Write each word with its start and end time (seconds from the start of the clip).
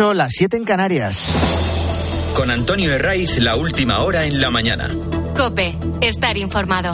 Las 0.00 0.34
7 0.34 0.56
en 0.56 0.62
Canarias. 0.64 1.28
Con 2.36 2.52
Antonio 2.52 2.92
Herraiz, 2.92 3.40
la 3.40 3.56
última 3.56 3.98
hora 4.04 4.26
en 4.26 4.40
la 4.40 4.48
mañana. 4.48 4.88
Cope, 5.36 5.74
estar 6.00 6.38
informado. 6.38 6.92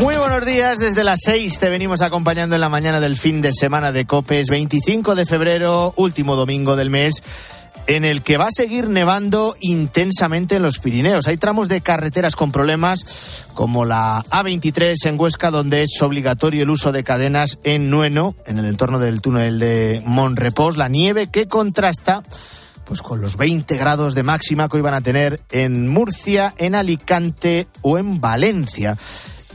Muy 0.00 0.16
buenos 0.16 0.44
días, 0.44 0.80
desde 0.80 1.04
las 1.04 1.20
6 1.22 1.60
te 1.60 1.68
venimos 1.68 2.02
acompañando 2.02 2.56
en 2.56 2.60
la 2.60 2.68
mañana 2.68 2.98
del 2.98 3.16
fin 3.16 3.40
de 3.40 3.52
semana 3.52 3.92
de 3.92 4.04
Copes, 4.04 4.48
25 4.48 5.14
de 5.14 5.26
febrero, 5.26 5.94
último 5.94 6.34
domingo 6.34 6.74
del 6.74 6.90
mes 6.90 7.22
en 7.86 8.04
el 8.04 8.22
que 8.22 8.36
va 8.36 8.46
a 8.46 8.50
seguir 8.50 8.88
nevando 8.88 9.56
intensamente 9.60 10.56
en 10.56 10.62
los 10.62 10.78
Pirineos. 10.78 11.26
Hay 11.26 11.36
tramos 11.36 11.68
de 11.68 11.80
carreteras 11.80 12.36
con 12.36 12.52
problemas, 12.52 13.46
como 13.54 13.84
la 13.84 14.24
A23 14.30 14.94
en 15.04 15.20
Huesca, 15.20 15.50
donde 15.50 15.82
es 15.82 16.02
obligatorio 16.02 16.64
el 16.64 16.70
uso 16.70 16.92
de 16.92 17.04
cadenas 17.04 17.58
en 17.62 17.90
Nueno, 17.90 18.34
en 18.46 18.58
el 18.58 18.66
entorno 18.66 18.98
del 18.98 19.20
túnel 19.20 19.58
de 19.58 20.02
Monrepos. 20.04 20.76
La 20.76 20.88
nieve 20.88 21.28
que 21.30 21.46
contrasta 21.46 22.22
pues 22.84 23.02
con 23.02 23.20
los 23.20 23.36
20 23.36 23.76
grados 23.76 24.14
de 24.14 24.22
máxima 24.22 24.68
que 24.68 24.76
hoy 24.76 24.82
van 24.82 24.94
a 24.94 25.00
tener 25.00 25.40
en 25.50 25.88
Murcia, 25.88 26.54
en 26.56 26.76
Alicante 26.76 27.66
o 27.82 27.98
en 27.98 28.20
Valencia. 28.20 28.96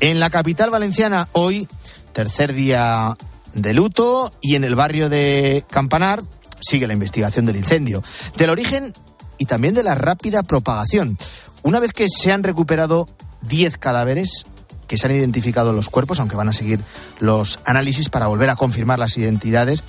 En 0.01 0.19
la 0.19 0.29
capital 0.29 0.69
valenciana 0.69 1.29
hoy, 1.31 1.67
tercer 2.11 2.53
día 2.53 3.15
de 3.53 3.73
luto 3.73 4.33
y 4.41 4.55
en 4.55 4.63
el 4.63 4.75
barrio 4.75 5.09
de 5.09 5.63
Campanar 5.69 6.21
sigue 6.61 6.87
la 6.87 6.93
investigación 6.93 7.45
del 7.45 7.57
incendio, 7.57 8.03
del 8.37 8.49
origen 8.49 8.93
y 9.37 9.45
también 9.45 9.73
de 9.73 9.83
la 9.83 9.95
rápida 9.95 10.43
propagación. 10.43 11.17
Una 11.63 11.79
vez 11.79 11.93
que 11.93 12.07
se 12.09 12.31
han 12.31 12.43
recuperado 12.43 13.09
10 13.41 13.77
cadáveres, 13.77 14.45
que 14.87 14.97
se 14.97 15.07
han 15.07 15.15
identificado 15.15 15.73
los 15.73 15.89
cuerpos, 15.89 16.19
aunque 16.19 16.35
van 16.35 16.49
a 16.49 16.53
seguir 16.53 16.79
los 17.19 17.59
análisis 17.65 18.09
para 18.09 18.27
volver 18.27 18.49
a 18.49 18.55
confirmar 18.55 18.99
las 18.99 19.17
identidades, 19.17 19.83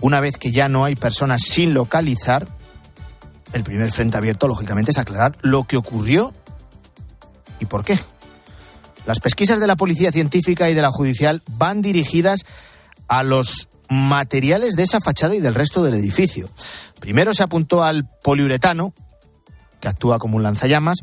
una 0.00 0.20
vez 0.20 0.36
que 0.36 0.52
ya 0.52 0.68
no 0.68 0.84
hay 0.84 0.96
personas 0.96 1.42
sin 1.42 1.74
localizar, 1.74 2.46
el 3.52 3.64
primer 3.64 3.90
frente 3.90 4.16
abierto, 4.16 4.48
lógicamente, 4.48 4.90
es 4.90 4.98
aclarar 4.98 5.36
lo 5.42 5.64
que 5.64 5.76
ocurrió 5.76 6.34
y 7.60 7.66
por 7.66 7.84
qué. 7.84 7.98
Las 9.06 9.20
pesquisas 9.20 9.58
de 9.58 9.66
la 9.66 9.76
Policía 9.76 10.12
Científica 10.12 10.68
y 10.68 10.74
de 10.74 10.82
la 10.82 10.90
Judicial 10.90 11.42
van 11.52 11.80
dirigidas 11.80 12.44
a 13.08 13.22
los 13.22 13.68
materiales 13.88 14.74
de 14.74 14.82
esa 14.82 15.00
fachada 15.00 15.34
y 15.34 15.40
del 15.40 15.54
resto 15.54 15.82
del 15.82 15.94
edificio. 15.94 16.48
Primero 17.00 17.34
se 17.34 17.42
apuntó 17.42 17.84
al 17.84 18.08
poliuretano, 18.22 18.92
que 19.80 19.88
actúa 19.88 20.18
como 20.18 20.36
un 20.36 20.42
lanzallamas, 20.42 20.98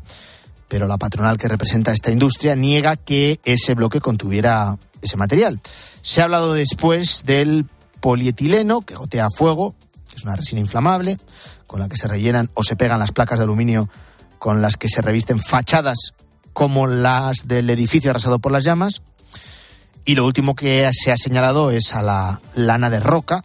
pero 0.68 0.88
la 0.88 0.98
patronal 0.98 1.38
que 1.38 1.48
representa 1.48 1.92
esta 1.92 2.12
industria 2.12 2.56
niega 2.56 2.96
que 2.96 3.40
ese 3.44 3.76
bloque 3.76 4.02
contuviera 4.02 4.78
ese 5.02 5.18
material. 5.18 5.62
Se 6.02 6.22
ha 6.22 6.26
hablado 6.26 6.54
después 6.54 7.24
del 7.26 7.66
polietileno, 8.00 8.82
que 8.82 8.96
gotea 8.96 9.28
fuego, 9.36 9.76
que 10.10 10.18
es 10.18 10.24
una 10.24 10.36
resina 10.36 10.62
inflamable, 10.62 11.18
con 11.68 11.80
la 11.80 11.88
que 11.88 11.98
se 11.98 12.08
rellenan 12.08 12.50
o 12.54 12.64
se 12.64 12.76
pegan 12.76 13.00
las 13.00 13.12
placas 13.12 13.40
de 13.40 13.44
aluminio 13.44 13.90
con 14.40 14.62
las 14.62 14.78
que 14.78 14.90
se 14.90 15.02
revisten 15.02 15.40
fachadas 15.40 16.14
como 16.54 16.88
las 16.88 17.48
del 17.48 17.70
edificio 17.70 18.12
arrasado 18.12 18.40
por 18.40 18.52
las 18.52 18.64
llamas. 18.64 19.02
Y 20.06 20.14
lo 20.14 20.26
último 20.26 20.56
que 20.56 20.88
se 20.94 21.12
ha 21.12 21.18
señalado 21.18 21.72
es 21.72 21.94
a 21.94 22.04
la 22.04 22.40
lana 22.54 22.92
de 22.92 23.00
roca, 23.00 23.44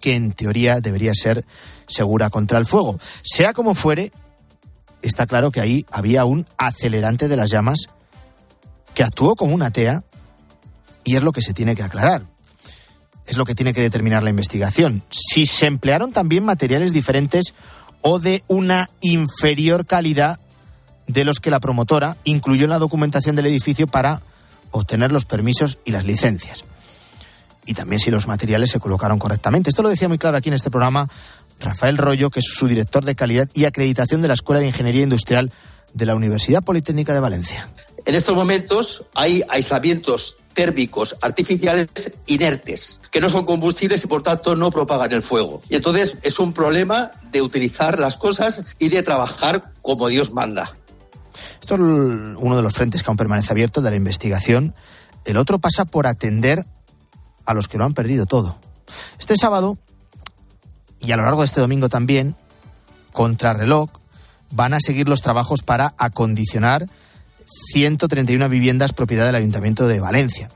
que 0.00 0.14
en 0.14 0.32
teoría 0.32 0.80
debería 0.80 1.12
ser 1.14 1.44
segura 1.88 2.30
contra 2.30 2.58
el 2.58 2.66
fuego. 2.66 2.98
Sea 3.24 3.52
como 3.52 3.74
fuere, 3.74 4.12
está 5.02 5.26
claro 5.26 5.50
que 5.50 5.60
ahí 5.60 5.84
había 5.90 6.24
un 6.24 6.46
acelerante 6.56 7.26
de 7.26 7.36
las 7.36 7.50
llamas 7.50 7.86
que 8.94 9.02
actuó 9.02 9.34
como 9.34 9.54
una 9.54 9.72
tea 9.72 10.04
y 11.02 11.16
es 11.16 11.22
lo 11.22 11.32
que 11.32 11.42
se 11.42 11.54
tiene 11.54 11.74
que 11.74 11.82
aclarar. 11.82 12.22
Es 13.26 13.36
lo 13.36 13.44
que 13.44 13.54
tiene 13.54 13.74
que 13.74 13.80
determinar 13.80 14.22
la 14.22 14.30
investigación. 14.30 15.02
Si 15.10 15.46
se 15.46 15.66
emplearon 15.66 16.12
también 16.12 16.44
materiales 16.44 16.92
diferentes 16.92 17.54
o 18.00 18.18
de 18.20 18.44
una 18.46 18.90
inferior 19.00 19.86
calidad 19.86 20.38
de 21.06 21.24
los 21.24 21.40
que 21.40 21.50
la 21.50 21.60
promotora 21.60 22.16
incluyó 22.24 22.64
en 22.64 22.70
la 22.70 22.78
documentación 22.78 23.34
del 23.34 23.46
edificio 23.46 23.86
para 23.86 24.22
obtener 24.70 25.12
los 25.12 25.24
permisos 25.24 25.78
y 25.84 25.92
las 25.92 26.04
licencias. 26.04 26.64
Y 27.66 27.74
también 27.74 27.98
si 27.98 28.10
los 28.10 28.26
materiales 28.26 28.70
se 28.70 28.80
colocaron 28.80 29.18
correctamente. 29.18 29.70
Esto 29.70 29.82
lo 29.82 29.88
decía 29.88 30.08
muy 30.08 30.18
claro 30.18 30.36
aquí 30.36 30.48
en 30.48 30.54
este 30.54 30.70
programa 30.70 31.08
Rafael 31.60 31.96
Rollo, 31.96 32.30
que 32.30 32.40
es 32.40 32.46
su 32.46 32.66
director 32.66 33.04
de 33.04 33.14
calidad 33.14 33.48
y 33.54 33.64
acreditación 33.64 34.22
de 34.22 34.28
la 34.28 34.34
Escuela 34.34 34.60
de 34.60 34.66
Ingeniería 34.66 35.02
Industrial 35.02 35.52
de 35.92 36.06
la 36.06 36.14
Universidad 36.14 36.62
Politécnica 36.62 37.14
de 37.14 37.20
Valencia. 37.20 37.68
En 38.04 38.14
estos 38.14 38.36
momentos 38.36 39.04
hay 39.14 39.42
aislamientos 39.48 40.36
térmicos 40.52 41.16
artificiales 41.20 42.12
inertes, 42.26 43.00
que 43.10 43.20
no 43.20 43.30
son 43.30 43.46
combustibles 43.46 44.04
y 44.04 44.06
por 44.06 44.22
tanto 44.22 44.54
no 44.54 44.70
propagan 44.70 45.12
el 45.12 45.22
fuego. 45.22 45.62
Y 45.68 45.76
entonces 45.76 46.16
es 46.22 46.38
un 46.38 46.52
problema 46.52 47.10
de 47.32 47.42
utilizar 47.42 47.98
las 47.98 48.16
cosas 48.16 48.64
y 48.78 48.88
de 48.88 49.02
trabajar 49.02 49.72
como 49.82 50.08
Dios 50.08 50.32
manda. 50.32 50.76
Esto 51.60 51.74
es 51.74 51.80
uno 51.80 52.56
de 52.56 52.62
los 52.62 52.74
frentes 52.74 53.02
que 53.02 53.10
aún 53.10 53.16
permanece 53.16 53.52
abierto 53.52 53.80
de 53.80 53.90
la 53.90 53.96
investigación. 53.96 54.74
El 55.24 55.36
otro 55.36 55.58
pasa 55.58 55.84
por 55.84 56.06
atender 56.06 56.64
a 57.46 57.54
los 57.54 57.68
que 57.68 57.78
lo 57.78 57.84
han 57.84 57.94
perdido 57.94 58.26
todo. 58.26 58.58
Este 59.18 59.36
sábado, 59.36 59.78
y 61.00 61.12
a 61.12 61.16
lo 61.16 61.24
largo 61.24 61.40
de 61.40 61.46
este 61.46 61.60
domingo 61.60 61.88
también, 61.88 62.34
contrarreloj, 63.12 63.90
van 64.50 64.74
a 64.74 64.80
seguir 64.80 65.08
los 65.08 65.22
trabajos 65.22 65.62
para 65.62 65.94
acondicionar 65.98 66.86
131 67.46 68.48
viviendas 68.48 68.92
propiedad 68.92 69.26
del 69.26 69.34
Ayuntamiento 69.34 69.86
de 69.86 70.00
Valencia. 70.00 70.48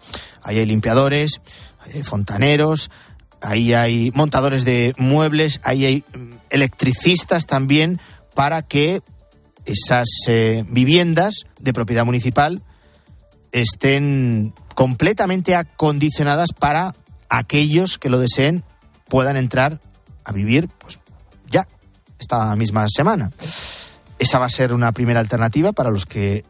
Ahí 0.43 0.59
hay 0.59 0.67
limpiadores, 0.67 1.41
hay 1.81 2.03
fontaneros, 2.03 2.91
ahí 3.41 3.75
hay 3.75 4.11
montadores 4.13 4.65
de 4.65 4.95
muebles, 4.99 5.61
ahí 5.63 5.85
hay 5.85 6.05
mm, 6.15 6.35
electricistas 6.51 7.47
también 7.47 8.01
para 8.35 8.63
que 8.63 9.03
esas 9.69 10.09
eh, 10.27 10.65
viviendas 10.69 11.45
de 11.61 11.73
propiedad 11.75 12.05
municipal 12.05 12.63
estén 13.53 14.55
completamente 14.75 15.55
acondicionadas 15.55 16.53
para 16.59 16.95
aquellos 17.29 17.99
que 17.99 18.09
lo 18.09 18.19
deseen 18.19 18.65
puedan 19.09 19.37
entrar 19.37 19.81
a 20.25 20.33
vivir 20.33 20.69
pues 20.79 21.01
ya 21.51 21.69
esta 22.19 22.57
misma 22.57 22.87
semana. 22.89 23.31
Esa 24.19 24.39
va 24.39 24.47
a 24.47 24.51
ser 24.51 24.73
una 24.73 24.93
primera 24.93 25.21
alternativa 25.21 25.73
para 25.73 25.91
los 25.91 26.07
que 26.07 26.45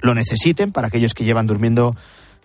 lo 0.00 0.14
necesiten, 0.14 0.72
para 0.72 0.88
aquellos 0.88 1.14
que 1.14 1.24
llevan 1.24 1.46
durmiendo 1.46 1.96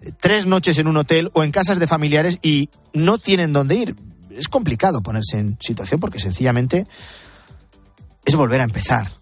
eh, 0.02 0.12
tres 0.20 0.47
noches 0.47 0.80
en 0.80 0.88
un 0.88 0.97
hotel 0.97 1.30
o 1.34 1.44
en 1.44 1.52
casas 1.52 1.78
de 1.80 1.88
familiares 1.88 2.40
y 2.41 2.70
no 2.94 3.20
tienen 3.20 3.53
dónde 3.53 3.76
ir. 3.76 3.96
Es 4.31 4.47
complicado 4.47 5.02
ponerse 5.02 5.38
en 5.38 5.58
situación 5.59 6.00
porque 6.00 6.20
sencillamente 6.20 6.88
es 8.26 8.36
volver 8.36 8.62
a 8.62 8.66
empezar 8.66 9.19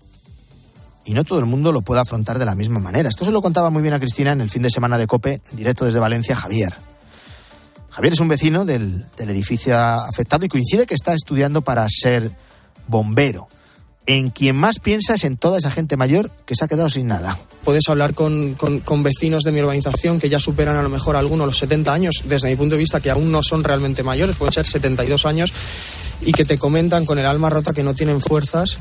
y 1.08 1.14
no 1.14 1.24
todo 1.24 1.40
el 1.40 1.46
mundo 1.46 1.72
lo 1.72 1.82
puede 1.82 2.02
afrontar 2.02 2.38
de 2.38 2.44
la 2.44 2.54
misma 2.54 2.80
manera. 2.80 3.08
Esto 3.08 3.24
se 3.24 3.32
lo 3.32 3.42
contaba 3.42 3.70
muy 3.70 3.82
bien 3.82 3.94
a 3.94 4.00
Cristina 4.00 4.34
en 4.34 4.42
el 4.42 4.50
fin 4.50 4.62
de 4.62 4.70
semana 4.70 4.98
de 4.98 5.08
COPE, 5.08 5.42
directo 5.54 5.86
desde 5.86 6.00
Valencia, 6.00 6.36
Javier. 6.36 6.76
Javier 7.90 8.14
es 8.14 8.20
un 8.20 8.28
vecino 8.28 8.66
del, 8.66 9.06
edificio 9.18 9.80
afectado 9.80 10.46
y 10.46 10.50
coincide 10.50 10.86
que 10.86 10.94
está 10.94 11.14
estudiando 11.14 11.62
para 11.62 11.88
ser 11.90 12.32
bombero. 12.88 13.48
En 14.06 14.32
quien 14.32 14.58
más 14.58 14.80
piensa 14.80 15.14
es 15.14 15.24
en 15.24 15.38
toda 15.38 15.60
esa 15.60 15.72
gente 15.72 15.96
mayor 15.96 16.30
que 16.46 16.56
se 16.56 16.66
ha 16.66 16.68
quedado 16.68 16.90
sin 16.90 17.08
nada. 17.08 17.38
Puedes 17.64 17.88
hablar 17.88 18.14
con, 18.14 18.56
con, 18.56 19.04
vecinos 19.04 19.44
de 19.44 19.54
mi 19.54 19.62
urbanización 19.62 20.20
que 20.20 20.28
ya 20.28 20.42
superan 20.42 20.76
a 20.76 20.84
lo 20.84 20.90
mejor 20.90 21.16
algunos 21.16 21.48
los 21.48 21.58
70 21.58 21.94
años, 21.94 22.24
desde 22.26 22.50
mi 22.50 22.58
punto 22.58 22.76
de 22.76 22.80
vista 22.80 23.00
que 23.00 23.12
aún 23.12 23.32
no 23.32 23.44
son 23.44 23.64
realmente 23.64 24.04
mayores, 24.04 24.36
pueden 24.36 24.54
ser 24.54 24.66
72 24.66 25.26
años, 25.26 25.54
y 26.22 26.34
que 26.34 26.44
te 26.44 26.58
comentan 26.58 27.06
con 27.06 27.18
el 27.18 27.26
alma 27.26 27.50
rota 27.50 27.74
que 27.74 27.84
no 27.84 27.96
tienen 27.96 28.20
fuerzas 28.20 28.80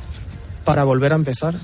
para 0.65 0.83
volver 0.83 1.13
a 1.13 1.17
empezar 1.17 1.55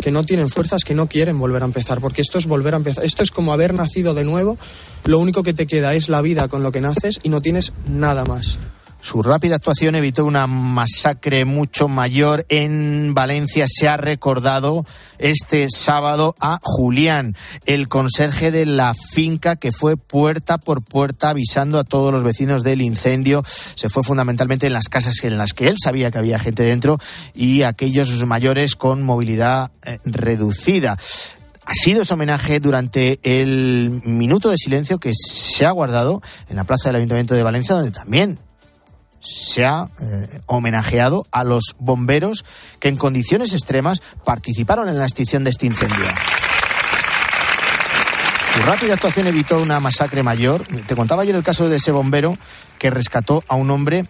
que 0.00 0.10
no 0.10 0.24
tienen 0.24 0.48
fuerzas, 0.48 0.84
que 0.84 0.94
no 0.94 1.08
quieren 1.08 1.38
volver 1.38 1.62
a 1.62 1.66
empezar, 1.66 2.00
porque 2.00 2.22
esto 2.22 2.38
es 2.38 2.46
volver 2.46 2.74
a 2.74 2.78
empezar. 2.78 3.04
Esto 3.04 3.22
es 3.22 3.30
como 3.30 3.52
haber 3.52 3.74
nacido 3.74 4.14
de 4.14 4.24
nuevo, 4.24 4.56
lo 5.04 5.18
único 5.18 5.42
que 5.42 5.52
te 5.52 5.66
queda 5.66 5.94
es 5.94 6.08
la 6.08 6.22
vida 6.22 6.48
con 6.48 6.62
lo 6.62 6.72
que 6.72 6.80
naces 6.80 7.20
y 7.22 7.28
no 7.28 7.40
tienes 7.40 7.72
nada 7.88 8.24
más. 8.24 8.58
Su 9.08 9.22
rápida 9.22 9.56
actuación 9.56 9.94
evitó 9.94 10.26
una 10.26 10.46
masacre 10.46 11.46
mucho 11.46 11.88
mayor 11.88 12.44
en 12.50 13.14
Valencia. 13.14 13.64
Se 13.66 13.88
ha 13.88 13.96
recordado 13.96 14.84
este 15.16 15.68
sábado 15.70 16.36
a 16.38 16.60
Julián, 16.62 17.34
el 17.64 17.88
conserje 17.88 18.50
de 18.50 18.66
la 18.66 18.92
finca 18.92 19.56
que 19.56 19.72
fue 19.72 19.96
puerta 19.96 20.58
por 20.58 20.82
puerta 20.82 21.30
avisando 21.30 21.78
a 21.78 21.84
todos 21.84 22.12
los 22.12 22.22
vecinos 22.22 22.62
del 22.64 22.82
incendio. 22.82 23.42
Se 23.76 23.88
fue 23.88 24.02
fundamentalmente 24.04 24.66
en 24.66 24.74
las 24.74 24.90
casas 24.90 25.14
en 25.24 25.38
las 25.38 25.54
que 25.54 25.68
él 25.68 25.76
sabía 25.82 26.10
que 26.10 26.18
había 26.18 26.38
gente 26.38 26.64
dentro 26.64 26.98
y 27.34 27.62
aquellos 27.62 28.26
mayores 28.26 28.76
con 28.76 29.02
movilidad 29.02 29.70
eh, 29.84 30.00
reducida 30.04 30.98
ha 31.64 31.74
sido 31.74 32.02
ese 32.02 32.12
homenaje 32.12 32.60
durante 32.60 33.20
el 33.22 34.02
minuto 34.04 34.50
de 34.50 34.58
silencio 34.58 34.98
que 34.98 35.12
se 35.14 35.64
ha 35.64 35.70
guardado 35.70 36.20
en 36.50 36.56
la 36.56 36.64
plaza 36.64 36.90
del 36.90 36.96
Ayuntamiento 36.96 37.34
de 37.34 37.42
Valencia, 37.42 37.74
donde 37.74 37.90
también 37.90 38.38
se 39.28 39.64
ha 39.64 39.88
eh, 40.00 40.40
homenajeado 40.46 41.26
a 41.30 41.44
los 41.44 41.76
bomberos 41.78 42.44
que 42.80 42.88
en 42.88 42.96
condiciones 42.96 43.52
extremas 43.52 44.00
participaron 44.24 44.88
en 44.88 44.98
la 44.98 45.04
extinción 45.04 45.44
de 45.44 45.50
este 45.50 45.66
incendio. 45.66 46.06
Su 48.54 48.62
rápida 48.62 48.94
actuación 48.94 49.26
evitó 49.26 49.60
una 49.60 49.78
masacre 49.80 50.22
mayor. 50.22 50.64
Te 50.86 50.96
contaba 50.96 51.22
ayer 51.22 51.36
el 51.36 51.42
caso 51.42 51.68
de 51.68 51.76
ese 51.76 51.92
bombero 51.92 52.36
que 52.78 52.90
rescató 52.90 53.44
a 53.46 53.54
un 53.54 53.70
hombre 53.70 54.06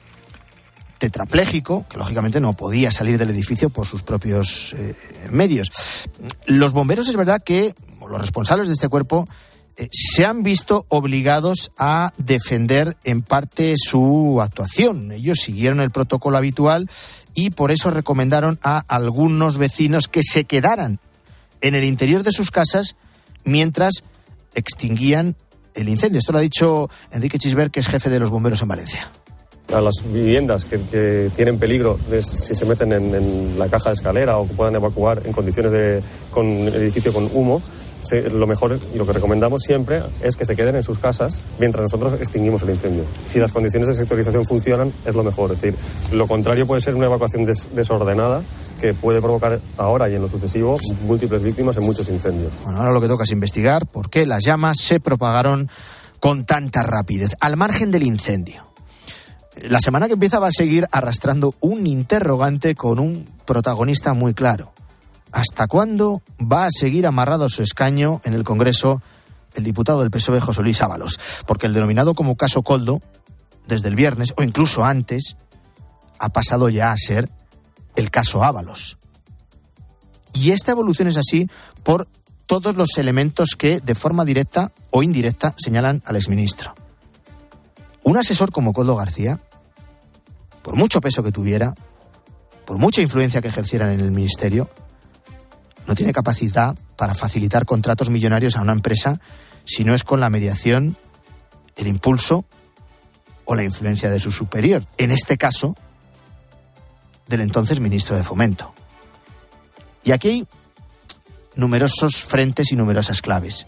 tetrapléjico, 0.99 1.87
que 1.89 1.99
lógicamente 1.99 2.41
no 2.41 2.55
podía 2.55 2.91
salir 2.91 3.19
del 3.19 3.31
edificio 3.31 3.71
por 3.71 3.87
sus 3.87 4.03
propios 4.03 4.75
eh, 4.79 4.95
medios. 5.31 5.71
Los 6.47 6.73
bomberos 6.73 7.09
es 7.09 7.17
verdad 7.17 7.43
que 7.43 7.75
los 8.09 8.21
responsables 8.21 8.69
de 8.69 8.75
este 8.75 8.89
cuerpo 8.89 9.29
se 9.93 10.25
han 10.25 10.43
visto 10.43 10.87
obligados 10.89 11.71
a 11.79 12.13
defender 12.19 12.97
en 13.05 13.23
parte 13.23 13.75
su 13.77 14.41
actuación. 14.43 15.13
Ellos 15.13 15.39
siguieron 15.41 15.81
el 15.81 15.91
protocolo 15.91 16.37
habitual 16.37 16.91
y 17.35 17.51
por 17.51 17.71
eso 17.71 17.91
recomendaron 17.91 18.59
a 18.63 18.81
algunos 18.89 19.59
vecinos 19.59 20.09
que 20.09 20.23
se 20.23 20.45
quedaran 20.45 20.99
en 21.61 21.75
el 21.75 21.85
interior 21.85 22.23
de 22.23 22.33
sus 22.33 22.51
casas 22.51 22.97
mientras 23.45 24.03
extinguían 24.55 25.37
el 25.75 25.89
incendio. 25.89 26.19
Esto 26.19 26.33
lo 26.33 26.39
ha 26.39 26.43
dicho 26.43 26.91
Enrique 27.13 27.39
Chisber, 27.39 27.71
que 27.71 27.81
es 27.81 27.87
jefe 27.87 28.11
de 28.11 28.21
los 28.21 28.31
bomberos 28.31 28.63
en 28.63 28.69
Valencia 28.69 29.09
a 29.73 29.81
las 29.81 29.95
viviendas 30.13 30.65
que, 30.65 31.31
tienen 31.35 31.59
peligro 31.59 31.99
de, 32.11 32.23
si 32.23 32.55
se 32.55 32.65
meten 32.65 32.93
en, 32.93 33.59
la 33.59 33.69
caja 33.69 33.91
de 33.91 33.95
escalera 33.95 34.39
o 34.39 34.49
que 34.49 34.55
puedan 34.55 34.75
evacuar 34.75 35.23
en 35.25 35.33
condiciones 35.33 35.73
de 35.73 36.03
con 36.31 36.47
edificio 36.47 37.13
con 37.13 37.29
humo, 37.33 37.63
lo 38.33 38.47
mejor 38.47 38.79
y 38.95 38.99
lo 38.99 39.07
que 39.07 39.13
recomendamos 39.13 39.63
siempre 39.63 40.03
es 40.23 40.37
que 40.37 40.47
se 40.47 40.57
queden 40.57 40.77
en 40.77 40.83
sus 40.83 40.99
casas 40.99 41.41
mientras 41.59 41.83
nosotros 41.83 42.15
extinguimos 42.15 42.63
el 42.63 42.71
incendio. 42.71 43.05
Si 43.27 43.39
las 43.39 43.53
condiciones 43.53 43.89
de 43.89 43.95
sectorización 43.95 44.47
funcionan, 44.47 44.93
es 45.05 45.15
lo 45.15 45.23
mejor. 45.23 45.53
Es 45.53 45.61
decir, 45.61 45.79
lo 46.13 46.27
contrario 46.27 46.67
puede 46.67 46.81
ser 46.81 46.95
una 46.95 47.07
evacuación 47.07 47.45
desordenada 47.45 48.43
que 48.81 48.95
puede 48.95 49.21
provocar 49.21 49.61
ahora 49.77 50.09
y 50.09 50.15
en 50.15 50.23
lo 50.23 50.29
sucesivo 50.29 50.79
múltiples 51.07 51.43
víctimas 51.43 51.77
en 51.77 51.85
muchos 51.85 52.09
incendios. 52.09 52.53
Bueno, 52.65 52.79
ahora 52.79 52.93
lo 52.93 53.01
que 53.01 53.09
toca 53.09 53.25
es 53.25 53.33
investigar 53.33 53.87
por 53.87 54.09
qué 54.09 54.25
las 54.25 54.45
llamas 54.45 54.79
se 54.81 55.01
propagaron 55.01 55.69
con 56.21 56.45
tanta 56.45 56.83
rapidez, 56.83 57.33
al 57.41 57.57
margen 57.57 57.91
del 57.91 58.05
incendio. 58.05 58.68
La 59.63 59.81
semana 59.81 60.07
que 60.07 60.13
empieza 60.13 60.39
va 60.39 60.49
a 60.49 60.53
seguir 60.53 60.87
arrastrando 60.93 61.55
un 61.61 61.87
interrogante 61.87 62.75
con 62.77 63.01
un 63.01 63.27
protagonista 63.45 64.15
muy 64.15 64.33
claro. 64.33 64.73
¿Hasta 65.33 65.67
cuándo 65.67 66.23
va 66.41 66.67
a 66.67 66.71
seguir 66.71 67.07
amarrado 67.07 67.49
su 67.49 67.63
escaño 67.63 68.21
en 68.25 68.35
el 68.35 68.45
Congreso 68.45 69.03
el 69.55 69.65
diputado 69.65 70.01
del 70.01 70.11
PSOE 70.11 70.41
José 70.41 70.63
Luis 70.63 70.81
Ábalos? 70.81 71.19
Porque 71.47 71.67
el 71.67 71.75
denominado 71.75 72.15
como 72.15 72.37
caso 72.37 72.63
Coldo, 72.63 73.03
desde 73.67 73.89
el 73.89 73.97
viernes 73.97 74.33
o 74.37 74.43
incluso 74.43 74.85
antes, 74.85 75.37
ha 76.19 76.29
pasado 76.29 76.69
ya 76.69 76.93
a 76.93 76.97
ser 76.97 77.29
el 77.97 78.11
caso 78.11 78.45
Ábalos. 78.45 78.97
Y 80.35 80.53
esta 80.53 80.73
evolución 80.73 81.09
es 81.09 81.17
así 81.17 81.51
por 81.83 82.07
todos 82.47 82.77
los 82.77 82.97
elementos 82.97 83.57
que, 83.59 83.81
de 83.81 83.95
forma 83.97 84.25
directa 84.25 84.71
o 84.91 85.03
indirecta, 85.03 85.55
señalan 85.59 86.01
al 86.07 86.17
exministro. 86.17 86.75
Un 88.09 88.17
asesor 88.17 88.51
como 88.51 88.73
Coldo 88.73 88.97
García, 88.97 89.39
por 90.63 90.77
mucho 90.77 91.03
peso 91.03 91.23
que 91.23 91.31
tuviera, 91.31 91.75
por 92.65 92.79
mucha 92.79 93.03
influencia 93.03 93.43
que 93.43 93.49
ejerciera 93.49 93.93
en 93.93 94.01
el 94.01 94.13
ministerio, 94.13 94.71
no 95.87 95.95
tiene 95.95 96.15
capacidad 96.15 96.75
para 96.97 97.15
facilitar 97.15 97.67
contratos 97.67 98.09
millonarios 98.09 98.57
a 98.57 98.63
una 98.63 98.73
empresa 98.73 99.21
si 99.67 99.85
no 99.85 99.95
es 99.95 100.05
con 100.05 100.21
la 100.21 100.31
mediación, 100.31 100.97
el 101.77 101.87
impulso 101.87 102.47
o 103.45 103.55
la 103.55 103.63
influencia 103.63 104.09
de 104.09 104.21
su 104.21 104.31
superior. 104.31 104.87
En 104.97 105.11
este 105.11 105.37
caso, 105.37 105.77
del 107.27 107.43
entonces 107.43 107.79
ministro 107.79 108.17
de 108.17 108.25
Fomento. 108.25 108.73
Y 110.03 110.13
aquí 110.13 110.29
hay 110.31 110.49
numerosos 111.57 112.23
frentes 112.23 112.73
y 112.73 112.77
numerosas 112.77 113.21
claves. 113.21 113.67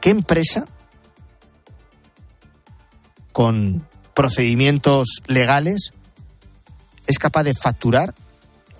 ¿Qué 0.00 0.10
empresa 0.10 0.64
con 3.38 3.86
procedimientos 4.14 5.22
legales 5.28 5.92
es 7.06 7.20
capaz 7.20 7.44
de 7.44 7.54
facturar 7.54 8.12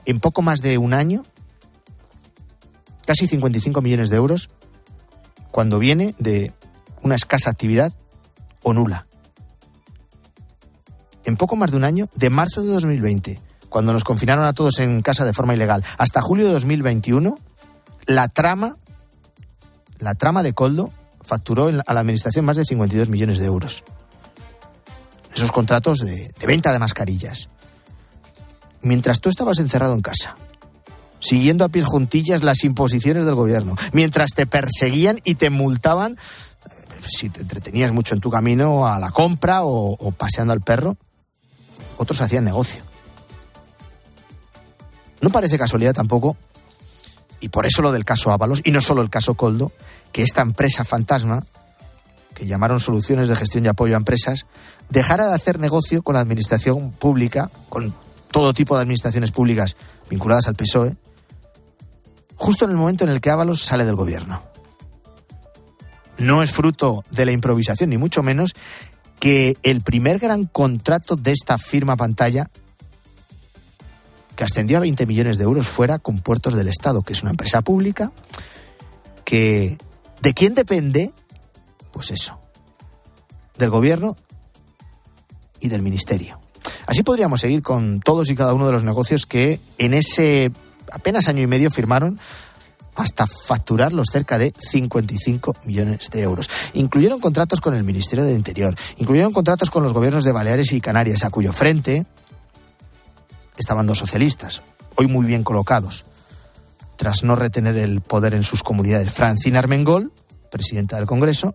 en 0.04 0.18
poco 0.18 0.42
más 0.42 0.62
de 0.62 0.78
un 0.78 0.94
año 0.94 1.22
casi 3.06 3.28
55 3.28 3.80
millones 3.82 4.10
de 4.10 4.16
euros 4.16 4.50
cuando 5.52 5.78
viene 5.78 6.16
de 6.18 6.52
una 7.02 7.14
escasa 7.14 7.50
actividad 7.50 7.92
o 8.64 8.74
nula. 8.74 9.06
En 11.22 11.36
poco 11.36 11.54
más 11.54 11.70
de 11.70 11.76
un 11.76 11.84
año, 11.84 12.08
de 12.16 12.28
marzo 12.28 12.62
de 12.62 12.72
2020, 12.72 13.38
cuando 13.68 13.92
nos 13.92 14.02
confinaron 14.02 14.44
a 14.44 14.54
todos 14.54 14.80
en 14.80 15.02
casa 15.02 15.24
de 15.24 15.34
forma 15.34 15.54
ilegal, 15.54 15.84
hasta 15.98 16.20
julio 16.20 16.46
de 16.46 16.54
2021, 16.54 17.36
la 18.06 18.26
trama, 18.26 18.76
la 20.00 20.16
trama 20.16 20.42
de 20.42 20.52
Coldo 20.52 20.90
facturó 21.20 21.68
a 21.68 21.94
la 21.94 22.00
administración 22.00 22.44
más 22.44 22.56
de 22.56 22.64
52 22.64 23.08
millones 23.08 23.38
de 23.38 23.46
euros 23.46 23.84
esos 25.38 25.52
contratos 25.52 25.98
de, 25.98 26.32
venta 26.46 26.72
de 26.72 26.78
mascarillas. 26.78 27.48
Mientras 28.82 29.20
tú 29.20 29.28
estabas 29.28 29.58
encerrado 29.58 29.94
en 29.94 30.00
casa, 30.00 30.36
siguiendo 31.20 31.64
a 31.64 31.68
pies 31.68 31.84
juntillas 31.84 32.42
las 32.42 32.62
imposiciones 32.64 33.24
del 33.24 33.34
gobierno, 33.34 33.74
mientras 33.92 34.30
te 34.34 34.46
perseguían 34.46 35.20
y 35.24 35.34
te 35.34 35.50
multaban 35.50 36.16
si 37.00 37.30
te 37.30 37.40
entretenías 37.40 37.92
mucho 37.92 38.14
en 38.14 38.20
tu 38.20 38.30
camino 38.30 38.86
a 38.86 38.98
la 38.98 39.10
compra 39.10 39.62
o, 39.62 39.94
o 39.94 40.12
paseando 40.12 40.52
al 40.52 40.60
perro, 40.60 40.96
otros 41.96 42.20
hacían 42.20 42.44
negocio. 42.44 42.82
No 45.20 45.30
parece 45.30 45.58
casualidad 45.58 45.94
tampoco, 45.94 46.36
y 47.40 47.48
por 47.48 47.66
eso 47.66 47.82
lo 47.82 47.92
del 47.92 48.04
caso 48.04 48.32
Ábalos, 48.32 48.60
y 48.64 48.72
no 48.72 48.80
solo 48.80 49.02
el 49.02 49.10
caso 49.10 49.34
Coldo, 49.34 49.72
que 50.12 50.22
esta 50.22 50.42
empresa 50.42 50.84
fantasma 50.84 51.44
que 52.38 52.46
llamaron 52.46 52.78
Soluciones 52.78 53.28
de 53.28 53.34
Gestión 53.34 53.64
y 53.64 53.68
Apoyo 53.68 53.94
a 53.94 53.96
Empresas, 53.96 54.46
dejara 54.90 55.26
de 55.26 55.34
hacer 55.34 55.58
negocio 55.58 56.02
con 56.04 56.14
la 56.14 56.20
administración 56.20 56.92
pública, 56.92 57.50
con 57.68 57.92
todo 58.30 58.54
tipo 58.54 58.76
de 58.76 58.82
administraciones 58.82 59.32
públicas 59.32 59.76
vinculadas 60.08 60.46
al 60.46 60.54
PSOE, 60.54 60.94
justo 62.36 62.64
en 62.64 62.70
el 62.70 62.76
momento 62.76 63.02
en 63.02 63.10
el 63.10 63.20
que 63.20 63.30
Ábalos 63.30 63.62
sale 63.62 63.84
del 63.84 63.96
gobierno. 63.96 64.40
No 66.16 66.40
es 66.42 66.52
fruto 66.52 67.04
de 67.10 67.24
la 67.24 67.32
improvisación, 67.32 67.90
ni 67.90 67.98
mucho 67.98 68.22
menos, 68.22 68.54
que 69.18 69.56
el 69.64 69.80
primer 69.80 70.20
gran 70.20 70.44
contrato 70.44 71.16
de 71.16 71.32
esta 71.32 71.58
firma 71.58 71.96
pantalla, 71.96 72.48
que 74.36 74.44
ascendió 74.44 74.76
a 74.76 74.82
20 74.82 75.06
millones 75.06 75.38
de 75.38 75.44
euros, 75.44 75.66
fuera 75.66 75.98
con 75.98 76.20
Puertos 76.20 76.54
del 76.54 76.68
Estado, 76.68 77.02
que 77.02 77.14
es 77.14 77.22
una 77.22 77.32
empresa 77.32 77.62
pública, 77.62 78.12
que 79.24 79.76
de 80.22 80.34
quién 80.34 80.54
depende 80.54 81.12
pues 81.98 82.12
eso, 82.12 82.38
del 83.56 83.70
gobierno 83.70 84.14
y 85.58 85.66
del 85.66 85.82
ministerio. 85.82 86.38
Así 86.86 87.02
podríamos 87.02 87.40
seguir 87.40 87.60
con 87.60 87.98
todos 87.98 88.30
y 88.30 88.36
cada 88.36 88.54
uno 88.54 88.66
de 88.66 88.72
los 88.72 88.84
negocios 88.84 89.26
que 89.26 89.58
en 89.78 89.94
ese 89.94 90.52
apenas 90.92 91.26
año 91.26 91.42
y 91.42 91.48
medio 91.48 91.72
firmaron 91.72 92.20
hasta 92.94 93.26
facturar 93.26 93.92
los 93.92 94.06
cerca 94.12 94.38
de 94.38 94.52
55 94.56 95.56
millones 95.64 96.08
de 96.12 96.22
euros. 96.22 96.48
Incluyeron 96.72 97.18
contratos 97.18 97.60
con 97.60 97.74
el 97.74 97.82
Ministerio 97.82 98.24
del 98.24 98.36
Interior, 98.36 98.76
incluyeron 98.98 99.32
contratos 99.32 99.68
con 99.68 99.82
los 99.82 99.92
gobiernos 99.92 100.22
de 100.22 100.30
Baleares 100.30 100.70
y 100.70 100.80
Canarias, 100.80 101.24
a 101.24 101.30
cuyo 101.30 101.52
frente 101.52 102.06
estaban 103.56 103.88
dos 103.88 103.98
socialistas, 103.98 104.62
hoy 104.94 105.08
muy 105.08 105.26
bien 105.26 105.42
colocados, 105.42 106.04
tras 106.94 107.24
no 107.24 107.34
retener 107.34 107.76
el 107.76 108.02
poder 108.02 108.34
en 108.34 108.44
sus 108.44 108.62
comunidades. 108.62 109.12
Francina 109.12 109.58
Armengol, 109.58 110.12
presidenta 110.48 110.94
del 110.94 111.06
Congreso, 111.06 111.52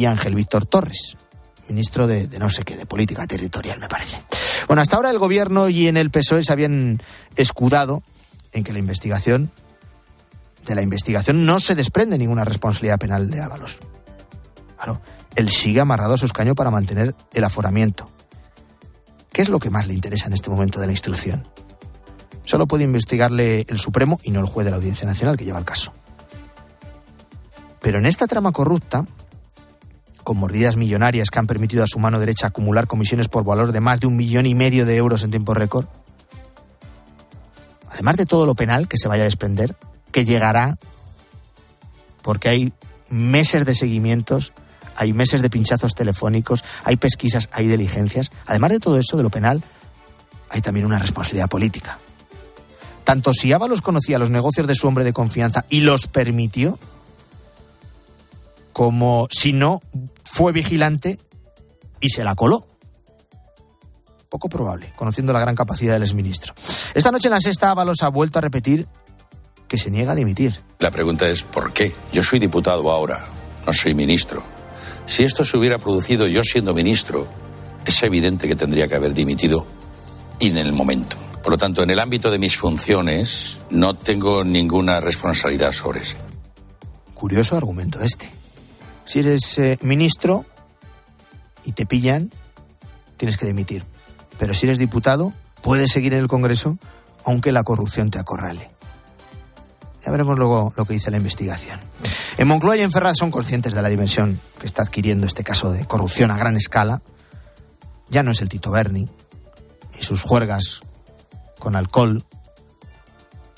y 0.00 0.06
Ángel 0.06 0.34
Víctor 0.34 0.64
Torres, 0.64 1.18
ministro 1.68 2.06
de, 2.06 2.26
no 2.38 2.48
sé 2.48 2.64
qué, 2.64 2.74
de 2.74 2.86
política 2.86 3.26
territorial, 3.26 3.78
me 3.78 3.86
parece. 3.86 4.18
Bueno, 4.66 4.80
hasta 4.80 4.96
ahora 4.96 5.10
el 5.10 5.18
gobierno 5.18 5.68
y 5.68 5.88
en 5.88 5.98
el 5.98 6.10
PSOE 6.10 6.42
se 6.42 6.54
habían 6.54 7.02
escudado 7.36 8.02
en 8.54 8.64
que 8.64 8.72
la 8.72 8.78
investigación, 8.78 9.50
de 10.64 10.74
la 10.74 10.80
investigación 10.80 11.44
no 11.44 11.60
se 11.60 11.74
desprende 11.74 12.16
ninguna 12.16 12.46
responsabilidad 12.46 12.98
penal 12.98 13.28
de 13.28 13.42
Ábalos. 13.42 13.78
Claro, 14.78 15.02
él 15.36 15.50
sigue 15.50 15.82
amarrado 15.82 16.14
a 16.14 16.16
su 16.16 16.24
escaño 16.24 16.54
para 16.54 16.70
mantener 16.70 17.14
el 17.34 17.44
aforamiento. 17.44 18.08
¿Qué 19.30 19.42
es 19.42 19.50
lo 19.50 19.58
que 19.58 19.68
más 19.68 19.86
le 19.86 19.92
interesa 19.92 20.28
en 20.28 20.32
este 20.32 20.48
momento 20.48 20.80
de 20.80 20.86
la 20.86 20.92
instrucción? 20.92 21.46
Solo 22.46 22.66
puede 22.66 22.84
investigarle 22.84 23.66
el 23.68 23.76
Supremo 23.76 24.18
y 24.22 24.30
no 24.30 24.40
el 24.40 24.46
juez 24.46 24.64
de 24.64 24.70
la 24.70 24.78
Audiencia 24.78 25.06
Nacional 25.06 25.36
que 25.36 25.44
lleva 25.44 25.58
el 25.58 25.66
caso. 25.66 25.92
Pero 27.82 27.98
en 27.98 28.06
esta 28.06 28.26
trama 28.26 28.50
corrupta, 28.52 29.06
con 30.22 30.36
mordidas 30.36 30.76
millonarias 30.76 31.30
que 31.30 31.38
han 31.38 31.46
permitido 31.46 31.82
a 31.82 31.86
su 31.86 31.98
mano 31.98 32.18
derecha 32.18 32.48
acumular 32.48 32.86
comisiones 32.86 33.28
por 33.28 33.44
valor 33.44 33.72
de 33.72 33.80
más 33.80 34.00
de 34.00 34.06
un 34.06 34.16
millón 34.16 34.46
y 34.46 34.54
medio 34.54 34.86
de 34.86 34.96
euros 34.96 35.24
en 35.24 35.30
tiempo 35.30 35.54
récord. 35.54 35.86
Además 37.92 38.16
de 38.16 38.26
todo 38.26 38.46
lo 38.46 38.54
penal 38.54 38.88
que 38.88 38.96
se 38.96 39.08
vaya 39.08 39.22
a 39.22 39.24
desprender, 39.24 39.76
que 40.12 40.24
llegará 40.24 40.78
porque 42.22 42.48
hay 42.48 42.72
meses 43.08 43.64
de 43.64 43.74
seguimientos, 43.74 44.52
hay 44.96 45.12
meses 45.12 45.42
de 45.42 45.50
pinchazos 45.50 45.94
telefónicos, 45.94 46.64
hay 46.84 46.96
pesquisas, 46.96 47.48
hay 47.52 47.66
diligencias. 47.66 48.30
Además 48.46 48.72
de 48.72 48.80
todo 48.80 48.98
eso, 48.98 49.16
de 49.16 49.22
lo 49.22 49.30
penal, 49.30 49.64
hay 50.50 50.60
también 50.60 50.86
una 50.86 50.98
responsabilidad 50.98 51.48
política. 51.48 51.98
tanto 53.04 53.32
si 53.32 53.52
Ábalos 53.52 53.80
conocía 53.80 54.18
los 54.18 54.30
negocios 54.30 54.66
de 54.66 54.74
su 54.74 54.86
hombre 54.86 55.02
de 55.04 55.12
confianza 55.12 55.64
y 55.68 55.80
los 55.80 56.06
permitió, 56.06 56.78
como 58.80 59.28
si 59.30 59.52
no 59.52 59.82
fue 60.24 60.52
vigilante 60.52 61.18
y 62.00 62.08
se 62.08 62.24
la 62.24 62.34
coló. 62.34 62.66
Poco 64.30 64.48
probable, 64.48 64.94
conociendo 64.96 65.34
la 65.34 65.40
gran 65.40 65.54
capacidad 65.54 65.92
del 65.92 66.04
exministro. 66.04 66.54
Esta 66.94 67.10
noche 67.10 67.28
en 67.28 67.34
la 67.34 67.40
sexta 67.40 67.70
Ábalos 67.70 68.02
ha 68.02 68.08
vuelto 68.08 68.38
a 68.38 68.40
repetir 68.40 68.86
que 69.68 69.76
se 69.76 69.90
niega 69.90 70.12
a 70.12 70.14
dimitir. 70.14 70.58
La 70.78 70.90
pregunta 70.90 71.28
es 71.28 71.42
¿por 71.42 71.74
qué? 71.74 71.92
Yo 72.10 72.22
soy 72.22 72.38
diputado 72.38 72.90
ahora, 72.90 73.22
no 73.66 73.72
soy 73.74 73.92
ministro. 73.92 74.42
Si 75.04 75.24
esto 75.24 75.44
se 75.44 75.58
hubiera 75.58 75.76
producido 75.76 76.26
yo 76.26 76.42
siendo 76.42 76.72
ministro, 76.72 77.28
es 77.84 78.02
evidente 78.02 78.48
que 78.48 78.56
tendría 78.56 78.88
que 78.88 78.94
haber 78.94 79.12
dimitido 79.12 79.66
en 80.40 80.56
el 80.56 80.72
momento. 80.72 81.18
Por 81.42 81.52
lo 81.52 81.58
tanto, 81.58 81.82
en 81.82 81.90
el 81.90 81.98
ámbito 81.98 82.30
de 82.30 82.38
mis 82.38 82.56
funciones 82.56 83.60
no 83.68 83.92
tengo 83.92 84.42
ninguna 84.42 85.00
responsabilidad 85.00 85.72
sobre 85.72 86.00
eso. 86.00 86.16
Curioso 87.12 87.58
argumento 87.58 88.00
este. 88.00 88.39
Si 89.10 89.18
eres 89.18 89.58
eh, 89.58 89.76
ministro 89.82 90.46
y 91.64 91.72
te 91.72 91.84
pillan, 91.84 92.30
tienes 93.16 93.36
que 93.36 93.44
dimitir. 93.44 93.82
Pero 94.38 94.54
si 94.54 94.66
eres 94.66 94.78
diputado, 94.78 95.32
puedes 95.62 95.90
seguir 95.90 96.12
en 96.12 96.20
el 96.20 96.28
Congreso 96.28 96.78
aunque 97.24 97.50
la 97.50 97.64
corrupción 97.64 98.12
te 98.12 98.20
acorrale. 98.20 98.70
Ya 100.06 100.12
veremos 100.12 100.38
luego 100.38 100.72
lo 100.76 100.84
que 100.84 100.92
dice 100.92 101.10
la 101.10 101.16
investigación. 101.16 101.80
En 102.38 102.46
Moncloa 102.46 102.76
y 102.76 102.82
en 102.82 102.92
Ferraz 102.92 103.16
son 103.18 103.32
conscientes 103.32 103.74
de 103.74 103.82
la 103.82 103.88
dimensión 103.88 104.38
que 104.60 104.66
está 104.66 104.82
adquiriendo 104.82 105.26
este 105.26 105.42
caso 105.42 105.72
de 105.72 105.86
corrupción 105.86 106.30
a 106.30 106.38
gran 106.38 106.54
escala. 106.54 107.02
Ya 108.10 108.22
no 108.22 108.30
es 108.30 108.40
el 108.42 108.48
Tito 108.48 108.70
Berni 108.70 109.08
y 109.98 110.04
sus 110.04 110.22
juergas 110.22 110.82
con 111.58 111.74
alcohol, 111.74 112.24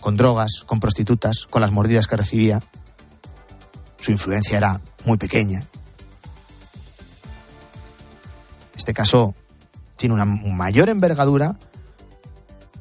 con 0.00 0.16
drogas, 0.16 0.62
con 0.64 0.80
prostitutas, 0.80 1.44
con 1.50 1.60
las 1.60 1.72
mordidas 1.72 2.06
que 2.06 2.16
recibía. 2.16 2.62
Su 4.02 4.10
influencia 4.10 4.58
era 4.58 4.80
muy 5.06 5.16
pequeña. 5.16 5.64
Este 8.76 8.92
caso 8.92 9.34
tiene 9.96 10.14
una 10.14 10.24
mayor 10.24 10.88
envergadura 10.88 11.56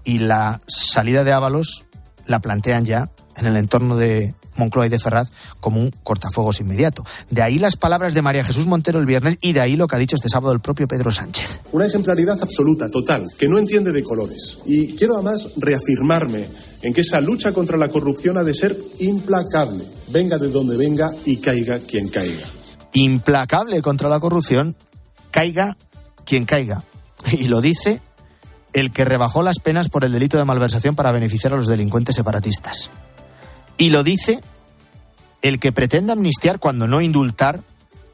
y 0.03 0.17
la 0.17 0.59
salida 0.67 1.23
de 1.23 1.31
Ábalos 1.31 1.85
la 2.25 2.39
plantean 2.39 2.85
ya 2.85 3.11
en 3.37 3.45
el 3.45 3.55
entorno 3.55 3.97
de 3.97 4.33
Moncloa 4.55 4.87
y 4.87 4.89
de 4.89 4.97
Ferraz 4.97 5.31
como 5.59 5.79
un 5.79 5.91
cortafuegos 6.03 6.59
inmediato. 6.59 7.05
De 7.29 7.43
ahí 7.43 7.59
las 7.59 7.75
palabras 7.75 8.15
de 8.15 8.23
María 8.23 8.43
Jesús 8.43 8.65
Montero 8.65 8.99
el 8.99 9.05
viernes 9.05 9.37
y 9.41 9.53
de 9.53 9.61
ahí 9.61 9.75
lo 9.75 9.87
que 9.87 9.97
ha 9.97 9.99
dicho 9.99 10.15
este 10.15 10.27
sábado 10.27 10.53
el 10.53 10.59
propio 10.59 10.87
Pedro 10.87 11.11
Sánchez. 11.11 11.59
Una 11.71 11.85
ejemplaridad 11.85 12.37
absoluta, 12.41 12.89
total, 12.89 13.27
que 13.37 13.47
no 13.47 13.59
entiende 13.59 13.91
de 13.91 14.03
colores. 14.03 14.59
Y 14.65 14.95
quiero 14.95 15.13
además 15.15 15.53
reafirmarme 15.57 16.47
en 16.81 16.93
que 16.93 17.01
esa 17.01 17.21
lucha 17.21 17.51
contra 17.51 17.77
la 17.77 17.89
corrupción 17.89 18.38
ha 18.38 18.43
de 18.43 18.53
ser 18.53 18.77
implacable, 19.00 19.83
venga 20.09 20.38
de 20.38 20.50
donde 20.50 20.77
venga 20.77 21.09
y 21.25 21.38
caiga 21.38 21.79
quien 21.79 22.09
caiga. 22.09 22.45
Implacable 22.93 23.81
contra 23.81 24.09
la 24.09 24.19
corrupción, 24.19 24.75
caiga 25.31 25.77
quien 26.25 26.45
caiga. 26.45 26.83
Y 27.31 27.45
lo 27.45 27.61
dice 27.61 28.01
el 28.73 28.91
que 28.91 29.05
rebajó 29.05 29.43
las 29.43 29.59
penas 29.59 29.89
por 29.89 30.03
el 30.03 30.11
delito 30.11 30.38
de 30.38 30.45
malversación 30.45 30.95
para 30.95 31.11
beneficiar 31.11 31.53
a 31.53 31.57
los 31.57 31.67
delincuentes 31.67 32.15
separatistas. 32.15 32.89
Y 33.77 33.89
lo 33.89 34.03
dice 34.03 34.39
el 35.41 35.59
que 35.59 35.71
pretende 35.71 36.13
amnistiar 36.13 36.59
cuando 36.59 36.88
no 36.88 37.01
indultar 37.01 37.63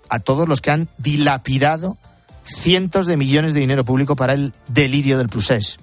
a 0.09 0.19
todos 0.19 0.47
los 0.47 0.61
que 0.61 0.71
han 0.71 0.89
dilapidado 0.97 1.97
cientos 2.43 3.05
de 3.05 3.17
millones 3.17 3.53
de 3.53 3.59
dinero 3.59 3.83
público 3.83 4.15
para 4.15 4.33
el 4.33 4.53
delirio 4.67 5.17
del 5.17 5.29
Prusés. 5.29 5.77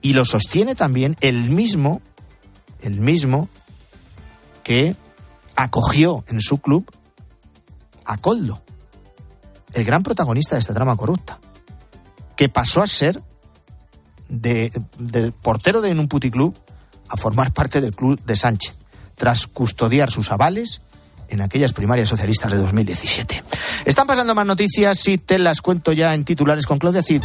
Y 0.00 0.12
lo 0.12 0.24
sostiene 0.24 0.74
también 0.74 1.16
el 1.20 1.50
mismo, 1.50 2.00
el 2.82 3.00
mismo 3.00 3.48
que 4.62 4.96
acogió 5.54 6.24
en 6.28 6.40
su 6.40 6.58
club 6.58 6.90
a 8.04 8.16
Coldo, 8.18 8.62
el 9.72 9.84
gran 9.84 10.02
protagonista 10.02 10.56
de 10.56 10.60
esta 10.60 10.74
trama 10.74 10.96
corrupta 10.96 11.40
que 12.36 12.48
pasó 12.48 12.82
a 12.82 12.86
ser 12.86 13.20
de, 14.28 14.70
portero 15.42 15.80
de 15.80 15.92
un 15.92 16.08
puticlub 16.08 16.54
a 17.08 17.16
formar 17.16 17.52
parte 17.52 17.80
del 17.80 17.94
club 17.94 18.22
de 18.24 18.36
Sánchez, 18.36 18.76
tras 19.14 19.46
custodiar 19.46 20.10
sus 20.10 20.30
avales 20.30 20.82
en 21.28 21.40
aquellas 21.40 21.72
primarias 21.72 22.08
socialistas 22.08 22.52
de 22.52 22.58
2017. 22.58 23.42
Están 23.84 24.06
pasando 24.06 24.34
más 24.34 24.46
noticias 24.46 25.08
y 25.08 25.18
te 25.18 25.38
las 25.38 25.60
cuento 25.60 25.92
ya 25.92 26.14
en 26.14 26.24
titulares 26.24 26.66
con 26.66 26.78
Claudia 26.78 27.02
Cid. 27.02 27.22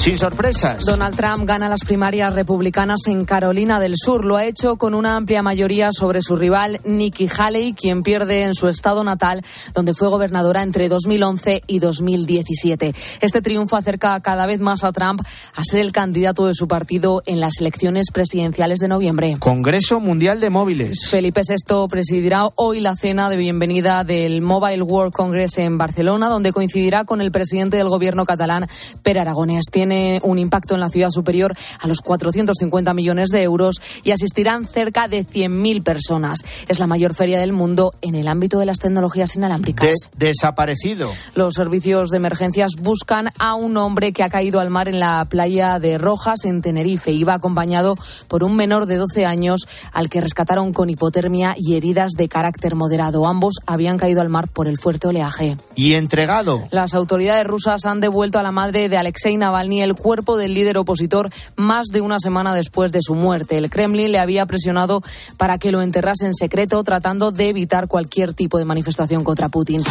Sin 0.00 0.16
sorpresas. 0.16 0.86
Donald 0.86 1.14
Trump 1.14 1.46
gana 1.46 1.68
las 1.68 1.84
primarias 1.84 2.32
republicanas 2.32 3.00
en 3.06 3.26
Carolina 3.26 3.78
del 3.78 3.96
Sur. 4.02 4.24
Lo 4.24 4.38
ha 4.38 4.46
hecho 4.46 4.76
con 4.76 4.94
una 4.94 5.14
amplia 5.14 5.42
mayoría 5.42 5.90
sobre 5.92 6.22
su 6.22 6.36
rival 6.36 6.80
Nikki 6.84 7.28
Haley, 7.28 7.74
quien 7.74 8.02
pierde 8.02 8.44
en 8.44 8.54
su 8.54 8.68
estado 8.68 9.04
natal, 9.04 9.42
donde 9.74 9.92
fue 9.92 10.08
gobernadora 10.08 10.62
entre 10.62 10.88
2011 10.88 11.64
y 11.66 11.80
2017. 11.80 12.94
Este 13.20 13.42
triunfo 13.42 13.76
acerca 13.76 14.18
cada 14.20 14.46
vez 14.46 14.60
más 14.60 14.84
a 14.84 14.92
Trump 14.92 15.20
a 15.54 15.64
ser 15.64 15.80
el 15.80 15.92
candidato 15.92 16.46
de 16.46 16.54
su 16.54 16.66
partido 16.66 17.22
en 17.26 17.38
las 17.38 17.60
elecciones 17.60 18.06
presidenciales 18.10 18.78
de 18.78 18.88
noviembre. 18.88 19.36
Congreso 19.38 20.00
Mundial 20.00 20.40
de 20.40 20.48
Móviles. 20.48 21.08
Felipe 21.10 21.42
VI 21.46 21.88
presidirá 21.90 22.48
hoy 22.54 22.80
la 22.80 22.96
cena 22.96 23.28
de 23.28 23.36
bienvenida 23.36 24.02
del 24.04 24.40
Mobile 24.40 24.82
World 24.82 25.12
Congress 25.12 25.58
en 25.58 25.76
Barcelona, 25.76 26.30
donde 26.30 26.54
coincidirá 26.54 27.04
con 27.04 27.20
el 27.20 27.30
presidente 27.30 27.76
del 27.76 27.90
gobierno 27.90 28.24
catalán, 28.24 28.66
Per 29.02 29.18
Aragonés. 29.18 29.66
Tiene 29.70 29.89
tiene 29.90 30.20
un 30.22 30.38
impacto 30.38 30.74
en 30.74 30.80
la 30.80 30.88
ciudad 30.88 31.10
superior 31.10 31.52
a 31.80 31.88
los 31.88 32.00
450 32.00 32.94
millones 32.94 33.30
de 33.30 33.42
euros 33.42 33.80
y 34.04 34.12
asistirán 34.12 34.68
cerca 34.68 35.08
de 35.08 35.26
100.000 35.26 35.82
personas. 35.82 36.38
Es 36.68 36.78
la 36.78 36.86
mayor 36.86 37.12
feria 37.12 37.40
del 37.40 37.52
mundo 37.52 37.92
en 38.00 38.14
el 38.14 38.28
ámbito 38.28 38.60
de 38.60 38.66
las 38.66 38.78
tecnologías 38.78 39.34
inalámbricas. 39.34 39.96
desaparecido. 40.16 41.10
Los 41.34 41.54
servicios 41.54 42.10
de 42.10 42.18
emergencias 42.18 42.70
buscan 42.80 43.30
a 43.38 43.54
un 43.54 43.76
hombre 43.76 44.12
que 44.12 44.22
ha 44.22 44.28
caído 44.28 44.60
al 44.60 44.70
mar 44.70 44.88
en 44.88 45.00
la 45.00 45.26
playa 45.28 45.80
de 45.80 45.98
Rojas, 45.98 46.44
en 46.44 46.62
Tenerife. 46.62 47.10
Iba 47.10 47.34
acompañado 47.34 47.96
por 48.28 48.44
un 48.44 48.54
menor 48.54 48.86
de 48.86 48.96
12 48.96 49.26
años 49.26 49.66
al 49.92 50.08
que 50.08 50.20
rescataron 50.20 50.72
con 50.72 50.88
hipotermia 50.88 51.56
y 51.58 51.74
heridas 51.74 52.12
de 52.16 52.28
carácter 52.28 52.76
moderado. 52.76 53.26
Ambos 53.26 53.56
habían 53.66 53.98
caído 53.98 54.20
al 54.20 54.28
mar 54.28 54.46
por 54.46 54.68
el 54.68 54.78
fuerte 54.78 55.08
oleaje. 55.08 55.56
Y 55.74 55.94
entregado. 55.94 56.68
Las 56.70 56.94
autoridades 56.94 57.44
rusas 57.44 57.86
han 57.86 57.98
devuelto 57.98 58.38
a 58.38 58.44
la 58.44 58.52
madre 58.52 58.88
de 58.88 58.96
Alexei 58.96 59.36
Navalny 59.36 59.79
el 59.80 59.94
cuerpo 59.94 60.36
del 60.36 60.54
líder 60.54 60.78
opositor 60.78 61.30
más 61.56 61.86
de 61.92 62.00
una 62.00 62.18
semana 62.18 62.54
después 62.54 62.92
de 62.92 63.00
su 63.02 63.14
muerte. 63.14 63.58
El 63.58 63.70
Kremlin 63.70 64.12
le 64.12 64.18
había 64.18 64.46
presionado 64.46 65.02
para 65.36 65.58
que 65.58 65.72
lo 65.72 65.82
enterrase 65.82 66.26
en 66.26 66.34
secreto, 66.34 66.82
tratando 66.84 67.32
de 67.32 67.48
evitar 67.48 67.88
cualquier 67.88 68.34
tipo 68.34 68.58
de 68.58 68.64
manifestación 68.64 69.24
contra 69.24 69.48
Putin. 69.48 69.82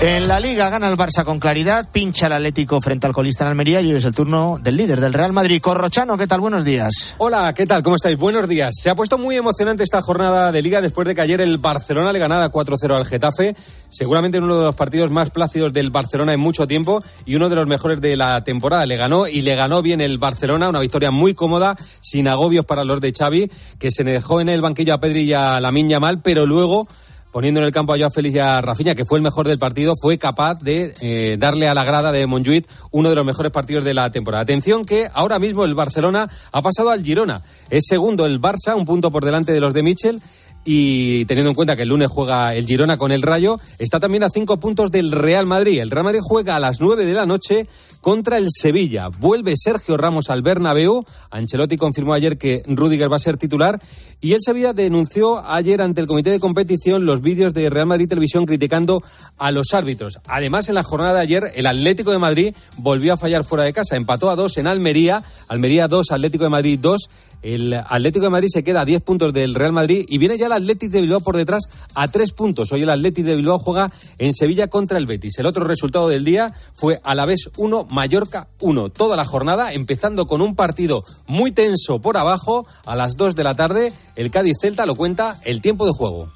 En 0.00 0.28
la 0.28 0.38
Liga 0.38 0.70
gana 0.70 0.88
el 0.88 0.96
Barça 0.96 1.24
con 1.24 1.40
claridad, 1.40 1.88
pincha 1.90 2.28
el 2.28 2.32
Atlético 2.32 2.80
frente 2.80 3.08
al 3.08 3.12
colista 3.12 3.42
en 3.42 3.50
Almería 3.50 3.80
y 3.80 3.90
hoy 3.90 3.96
es 3.96 4.04
el 4.04 4.14
turno 4.14 4.56
del 4.62 4.76
líder 4.76 5.00
del 5.00 5.12
Real 5.12 5.32
Madrid. 5.32 5.60
Corrochano, 5.60 6.16
¿qué 6.16 6.28
tal? 6.28 6.40
Buenos 6.40 6.64
días. 6.64 7.16
Hola, 7.18 7.52
¿qué 7.52 7.66
tal? 7.66 7.82
¿Cómo 7.82 7.96
estáis? 7.96 8.16
Buenos 8.16 8.46
días. 8.46 8.76
Se 8.80 8.90
ha 8.90 8.94
puesto 8.94 9.18
muy 9.18 9.36
emocionante 9.36 9.82
esta 9.82 10.00
jornada 10.00 10.52
de 10.52 10.62
Liga 10.62 10.80
después 10.80 11.08
de 11.08 11.16
que 11.16 11.20
ayer 11.22 11.40
el 11.40 11.58
Barcelona 11.58 12.12
le 12.12 12.20
ganara 12.20 12.48
4-0 12.48 12.94
al 12.94 13.06
Getafe. 13.06 13.56
Seguramente 13.88 14.38
uno 14.38 14.58
de 14.58 14.64
los 14.66 14.76
partidos 14.76 15.10
más 15.10 15.30
plácidos 15.30 15.72
del 15.72 15.90
Barcelona 15.90 16.32
en 16.32 16.38
mucho 16.38 16.68
tiempo 16.68 17.02
y 17.26 17.34
uno 17.34 17.48
de 17.48 17.56
los 17.56 17.66
mejores 17.66 18.00
de 18.00 18.16
la 18.16 18.44
temporada. 18.44 18.86
Le 18.86 18.96
ganó 18.96 19.26
y 19.26 19.42
le 19.42 19.56
ganó 19.56 19.82
bien 19.82 20.00
el 20.00 20.18
Barcelona, 20.18 20.68
una 20.68 20.78
victoria 20.78 21.10
muy 21.10 21.34
cómoda, 21.34 21.74
sin 21.98 22.28
agobios 22.28 22.64
para 22.64 22.84
los 22.84 23.00
de 23.00 23.10
Xavi, 23.10 23.50
que 23.80 23.90
se 23.90 24.04
dejó 24.04 24.40
en 24.40 24.48
el 24.48 24.60
banquillo 24.60 24.94
a 24.94 25.00
Pedri 25.00 25.22
y 25.22 25.32
a 25.32 25.58
Lamin 25.58 25.88
mal, 25.98 26.22
pero 26.22 26.46
luego 26.46 26.86
poniendo 27.32 27.60
en 27.60 27.66
el 27.66 27.72
campo 27.72 27.94
a 27.94 27.98
Joao 27.98 28.10
Félix 28.10 28.34
y 28.34 28.38
a 28.38 28.60
Rafinha, 28.60 28.94
que 28.94 29.04
fue 29.04 29.18
el 29.18 29.22
mejor 29.22 29.46
del 29.46 29.58
partido, 29.58 29.94
fue 30.00 30.18
capaz 30.18 30.60
de 30.60 30.94
eh, 31.00 31.36
darle 31.38 31.68
a 31.68 31.74
la 31.74 31.84
grada 31.84 32.12
de 32.12 32.26
Montjuic 32.26 32.68
uno 32.90 33.08
de 33.10 33.14
los 33.14 33.24
mejores 33.24 33.52
partidos 33.52 33.84
de 33.84 33.94
la 33.94 34.10
temporada. 34.10 34.42
Atención 34.42 34.84
que 34.84 35.08
ahora 35.12 35.38
mismo 35.38 35.64
el 35.64 35.74
Barcelona 35.74 36.28
ha 36.52 36.62
pasado 36.62 36.90
al 36.90 37.02
Girona. 37.02 37.42
Es 37.70 37.84
segundo 37.88 38.26
el 38.26 38.40
Barça, 38.40 38.76
un 38.76 38.84
punto 38.84 39.10
por 39.10 39.24
delante 39.24 39.52
de 39.52 39.60
los 39.60 39.74
de 39.74 39.82
Mitchell 39.82 40.20
y 40.64 41.24
teniendo 41.24 41.50
en 41.50 41.54
cuenta 41.54 41.76
que 41.76 41.82
el 41.82 41.88
lunes 41.88 42.10
juega 42.10 42.54
el 42.54 42.66
Girona 42.66 42.96
con 42.96 43.12
el 43.12 43.22
Rayo, 43.22 43.58
está 43.78 44.00
también 44.00 44.24
a 44.24 44.30
cinco 44.30 44.58
puntos 44.58 44.90
del 44.90 45.12
Real 45.12 45.46
Madrid. 45.46 45.80
El 45.80 45.90
Real 45.90 46.04
Madrid 46.04 46.20
juega 46.22 46.56
a 46.56 46.60
las 46.60 46.80
nueve 46.80 47.04
de 47.04 47.14
la 47.14 47.26
noche 47.26 47.66
contra 48.00 48.38
el 48.38 48.48
Sevilla. 48.50 49.08
Vuelve 49.08 49.54
Sergio 49.56 49.96
Ramos 49.96 50.30
al 50.30 50.42
Bernabéu. 50.42 51.04
Ancelotti 51.30 51.76
confirmó 51.76 52.14
ayer 52.14 52.38
que 52.38 52.62
Rudiger 52.66 53.10
va 53.10 53.16
a 53.16 53.20
ser 53.20 53.36
titular 53.36 53.80
y 54.20 54.32
el 54.32 54.40
Sevilla 54.42 54.72
denunció 54.72 55.44
ayer 55.48 55.80
ante 55.80 56.00
el 56.00 56.06
comité 56.06 56.30
de 56.30 56.40
competición 56.40 57.06
los 57.06 57.22
vídeos 57.22 57.54
de 57.54 57.70
Real 57.70 57.86
Madrid 57.86 58.08
Televisión 58.08 58.46
criticando 58.46 59.02
a 59.36 59.50
los 59.50 59.72
árbitros. 59.72 60.18
Además, 60.26 60.68
en 60.68 60.74
la 60.74 60.82
jornada 60.82 61.14
de 61.14 61.20
ayer, 61.20 61.52
el 61.54 61.66
Atlético 61.66 62.10
de 62.10 62.18
Madrid 62.18 62.54
volvió 62.78 63.14
a 63.14 63.16
fallar 63.16 63.44
fuera 63.44 63.64
de 63.64 63.72
casa. 63.72 63.96
Empató 63.96 64.30
a 64.30 64.36
dos 64.36 64.56
en 64.58 64.66
Almería. 64.66 65.22
Almería 65.48 65.88
2, 65.88 66.10
Atlético 66.10 66.44
de 66.44 66.50
Madrid 66.50 66.78
2 66.80 67.08
El 67.42 67.72
Atlético 67.74 68.24
de 68.24 68.30
Madrid 68.30 68.48
se 68.52 68.64
queda 68.64 68.80
a 68.80 68.84
10 68.84 69.02
puntos 69.02 69.32
del 69.32 69.54
Real 69.54 69.72
Madrid 69.72 70.04
y 70.08 70.18
viene 70.18 70.36
ya 70.36 70.46
el 70.46 70.52
Atlético 70.52 70.92
de 70.92 71.02
Bilbao 71.02 71.20
por 71.20 71.36
detrás 71.36 71.64
a 71.94 72.08
3 72.08 72.32
puntos. 72.32 72.72
Hoy 72.72 72.82
el 72.82 72.90
Atlético 72.90 73.28
de 73.28 73.36
Bilbao 73.36 73.58
juega 73.58 73.92
en 74.18 74.32
Sevilla 74.32 74.68
contra 74.68 74.98
el 74.98 75.06
Betis. 75.06 75.38
El 75.38 75.46
otro 75.46 75.64
resultado 75.64 76.08
del 76.08 76.24
día 76.24 76.52
fue 76.74 77.00
Alavés 77.04 77.50
1, 77.56 77.88
Mallorca 77.90 78.48
1. 78.60 78.88
Toda 78.90 79.16
la 79.16 79.24
jornada 79.24 79.72
empezando 79.72 80.26
con 80.26 80.40
un 80.40 80.56
partido 80.56 81.04
muy 81.26 81.52
tenso 81.52 82.00
por 82.00 82.16
abajo 82.16 82.66
a 82.84 82.96
las 82.96 83.16
2 83.16 83.34
de 83.36 83.44
la 83.44 83.54
tarde. 83.54 83.92
El 84.16 84.30
Cádiz 84.30 84.56
Celta 84.60 84.86
lo 84.86 84.96
cuenta 84.96 85.38
el 85.44 85.60
tiempo 85.60 85.86
de 85.86 85.92
juego. 85.92 86.30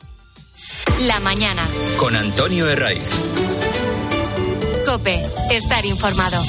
La 1.06 1.18
mañana. 1.20 1.62
Con 1.98 2.14
Antonio 2.14 2.68
Herraiz. 2.68 3.08
Cope, 4.86 5.20
estar 5.50 5.84
informado. 5.86 6.42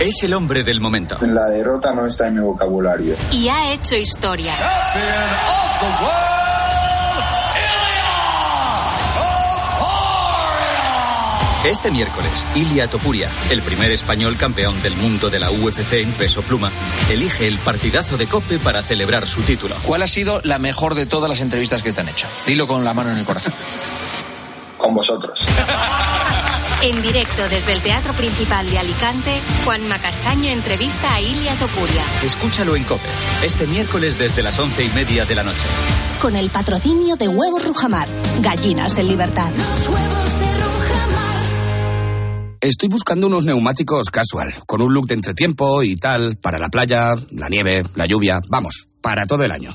Es 0.00 0.22
el 0.22 0.32
hombre 0.32 0.62
del 0.62 0.80
momento. 0.80 1.16
La 1.22 1.46
derrota 1.46 1.92
no 1.92 2.06
está 2.06 2.28
en 2.28 2.34
mi 2.34 2.40
vocabulario. 2.40 3.16
Y 3.32 3.48
ha 3.48 3.72
hecho 3.72 3.96
historia. 3.96 4.54
Este 11.64 11.90
miércoles, 11.90 12.46
Ilia 12.54 12.86
Topuria, 12.86 13.28
el 13.50 13.60
primer 13.62 13.90
español 13.90 14.36
campeón 14.36 14.80
del 14.82 14.94
mundo 14.94 15.30
de 15.30 15.40
la 15.40 15.50
UFC 15.50 15.94
en 15.94 16.12
peso 16.12 16.42
pluma, 16.42 16.70
elige 17.10 17.48
el 17.48 17.58
partidazo 17.58 18.16
de 18.16 18.28
Cope 18.28 18.60
para 18.60 18.82
celebrar 18.82 19.26
su 19.26 19.42
título. 19.42 19.74
¿Cuál 19.82 20.02
ha 20.02 20.06
sido 20.06 20.40
la 20.44 20.60
mejor 20.60 20.94
de 20.94 21.06
todas 21.06 21.28
las 21.28 21.40
entrevistas 21.40 21.82
que 21.82 21.92
te 21.92 22.02
han 22.02 22.08
hecho? 22.08 22.28
Dilo 22.46 22.68
con 22.68 22.84
la 22.84 22.94
mano 22.94 23.10
en 23.10 23.18
el 23.18 23.24
corazón. 23.24 23.52
Con 24.76 24.94
vosotros. 24.94 25.44
En 26.80 27.02
directo 27.02 27.42
desde 27.48 27.72
el 27.72 27.80
Teatro 27.82 28.12
Principal 28.12 28.70
de 28.70 28.78
Alicante, 28.78 29.32
Juanma 29.64 29.98
Castaño 29.98 30.48
entrevista 30.48 31.12
a 31.12 31.20
Ilia 31.20 31.52
Topuria. 31.56 32.04
Escúchalo 32.22 32.76
en 32.76 32.84
Cope, 32.84 33.08
este 33.42 33.66
miércoles 33.66 34.16
desde 34.16 34.44
las 34.44 34.56
once 34.60 34.84
y 34.84 34.88
media 34.90 35.24
de 35.24 35.34
la 35.34 35.42
noche. 35.42 35.64
Con 36.22 36.36
el 36.36 36.50
patrocinio 36.50 37.16
de 37.16 37.26
Huevos 37.26 37.66
Rujamar, 37.66 38.06
gallinas 38.42 38.96
en 38.96 39.08
libertad. 39.08 39.50
Estoy 42.60 42.88
buscando 42.88 43.26
unos 43.26 43.44
neumáticos 43.44 44.10
casual, 44.10 44.54
con 44.64 44.80
un 44.80 44.94
look 44.94 45.08
de 45.08 45.14
entretiempo 45.14 45.82
y 45.82 45.96
tal, 45.96 46.36
para 46.36 46.60
la 46.60 46.68
playa, 46.68 47.14
la 47.32 47.48
nieve, 47.48 47.82
la 47.96 48.06
lluvia, 48.06 48.40
vamos, 48.48 48.86
para 49.00 49.26
todo 49.26 49.42
el 49.42 49.50
año. 49.50 49.74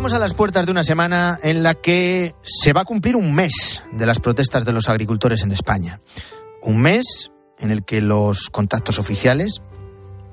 Estamos 0.00 0.16
a 0.16 0.18
las 0.18 0.32
puertas 0.32 0.64
de 0.64 0.72
una 0.72 0.82
semana 0.82 1.38
en 1.42 1.62
la 1.62 1.74
que 1.74 2.34
se 2.40 2.72
va 2.72 2.80
a 2.80 2.84
cumplir 2.86 3.16
un 3.16 3.34
mes 3.34 3.82
de 3.92 4.06
las 4.06 4.18
protestas 4.18 4.64
de 4.64 4.72
los 4.72 4.88
agricultores 4.88 5.42
en 5.42 5.52
España. 5.52 6.00
Un 6.62 6.80
mes 6.80 7.30
en 7.58 7.70
el 7.70 7.84
que 7.84 8.00
los 8.00 8.48
contactos 8.48 8.98
oficiales, 8.98 9.60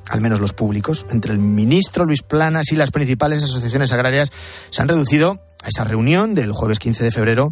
al 0.07 0.21
menos 0.21 0.39
los 0.39 0.53
públicos, 0.53 1.05
entre 1.09 1.33
el 1.33 1.39
ministro 1.39 2.05
Luis 2.05 2.21
Planas 2.21 2.71
y 2.71 2.77
las 2.77 2.91
principales 2.91 3.43
asociaciones 3.43 3.91
agrarias 3.91 4.31
se 4.69 4.81
han 4.81 4.87
reducido 4.87 5.37
a 5.61 5.67
esa 5.67 5.83
reunión 5.83 6.33
del 6.33 6.53
jueves 6.53 6.79
15 6.79 7.03
de 7.03 7.11
febrero 7.11 7.51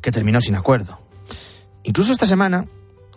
que 0.00 0.12
terminó 0.12 0.40
sin 0.40 0.54
acuerdo. 0.54 1.00
Incluso 1.82 2.12
esta 2.12 2.28
semana, 2.28 2.66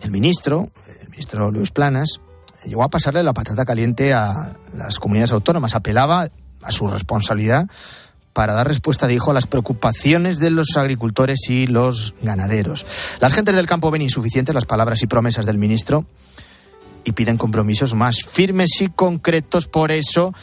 el 0.02 0.10
ministro, 0.10 0.72
el 0.88 1.08
ministro 1.10 1.52
Luis 1.52 1.70
Planas, 1.70 2.20
llegó 2.66 2.84
a 2.84 2.90
pasarle 2.90 3.22
la 3.22 3.34
patata 3.34 3.64
caliente 3.64 4.12
a 4.12 4.58
las 4.74 4.98
comunidades 4.98 5.34
autónomas, 5.34 5.76
apelaba 5.76 6.30
a 6.64 6.72
su 6.72 6.88
responsabilidad 6.88 7.68
para 8.34 8.54
dar 8.54 8.68
respuesta, 8.68 9.08
dijo, 9.08 9.32
a 9.32 9.34
las 9.34 9.48
preocupaciones 9.48 10.40
de 10.40 10.50
los 10.50 10.76
agricultores 10.76 11.40
y 11.50 11.68
los 11.68 12.16
ganaderos. 12.22 12.86
Las 13.20 13.34
gentes 13.34 13.56
del 13.56 13.68
campo 13.68 13.92
ven 13.92 14.02
insuficientes 14.02 14.54
las 14.54 14.66
palabras 14.66 15.02
y 15.04 15.08
promesas 15.08 15.46
del 15.46 15.58
ministro 15.58 16.06
y 17.04 17.12
piden 17.12 17.38
compromisos 17.38 17.94
más 17.94 18.24
firmes 18.24 18.82
y 18.82 18.90
concretos. 18.90 19.68
Por 19.68 19.92
eso 19.92 20.34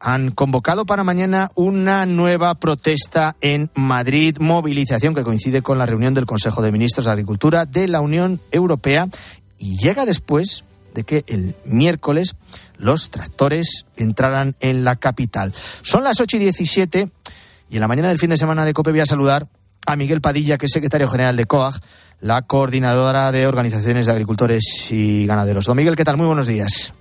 han 0.00 0.32
convocado 0.32 0.84
para 0.84 1.04
mañana 1.04 1.50
una 1.54 2.06
nueva 2.06 2.56
protesta 2.56 3.36
en 3.40 3.70
Madrid, 3.74 4.36
movilización 4.40 5.14
que 5.14 5.22
coincide 5.22 5.62
con 5.62 5.78
la 5.78 5.86
reunión 5.86 6.12
del 6.12 6.26
Consejo 6.26 6.60
de 6.60 6.72
Ministros 6.72 7.06
de 7.06 7.12
Agricultura 7.12 7.66
de 7.66 7.86
la 7.86 8.00
Unión 8.00 8.40
Europea 8.50 9.08
y 9.58 9.78
llega 9.78 10.04
después 10.04 10.64
de 10.94 11.04
que 11.04 11.24
el 11.26 11.54
miércoles 11.64 12.34
los 12.76 13.10
tractores 13.10 13.86
entraran 13.96 14.56
en 14.60 14.84
la 14.84 14.96
capital. 14.96 15.52
Son 15.82 16.04
las 16.04 16.20
8 16.20 16.36
y 16.36 16.40
17 16.40 17.10
y 17.70 17.76
en 17.76 17.80
la 17.80 17.88
mañana 17.88 18.08
del 18.08 18.18
fin 18.18 18.30
de 18.30 18.36
semana 18.36 18.64
de 18.64 18.74
COPE 18.74 18.90
voy 18.90 19.00
a 19.00 19.06
saludar 19.06 19.48
a 19.86 19.96
Miguel 19.96 20.20
Padilla, 20.20 20.58
que 20.58 20.66
es 20.66 20.72
secretario 20.72 21.08
general 21.08 21.36
de 21.36 21.46
COAG, 21.46 21.74
la 22.20 22.42
coordinadora 22.42 23.32
de 23.32 23.46
organizaciones 23.46 24.06
de 24.06 24.12
agricultores 24.12 24.88
y 24.90 25.26
ganaderos. 25.26 25.64
Don 25.64 25.76
Miguel, 25.76 25.96
¿qué 25.96 26.04
tal? 26.04 26.16
Muy 26.16 26.26
buenos 26.26 26.46
días. 26.46 26.92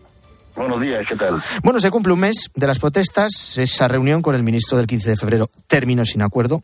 Buenos 0.56 0.82
días, 0.82 1.06
¿qué 1.08 1.16
tal? 1.16 1.42
Bueno, 1.64 1.80
se 1.80 1.92
cumple 1.92 2.14
un 2.14 2.20
mes 2.20 2.50
de 2.56 2.68
las 2.68 2.80
protestas. 2.80 3.58
Esa 3.58 3.88
reunión 3.88 4.22
con 4.22 4.36
el 4.36 4.44
ministro 4.44 4.78
del 4.78 4.88
15 4.88 5.12
de 5.12 5.16
febrero 5.16 5.50
terminó 5.68 6.06
sin 6.06 6.22
acuerdo. 6.22 6.64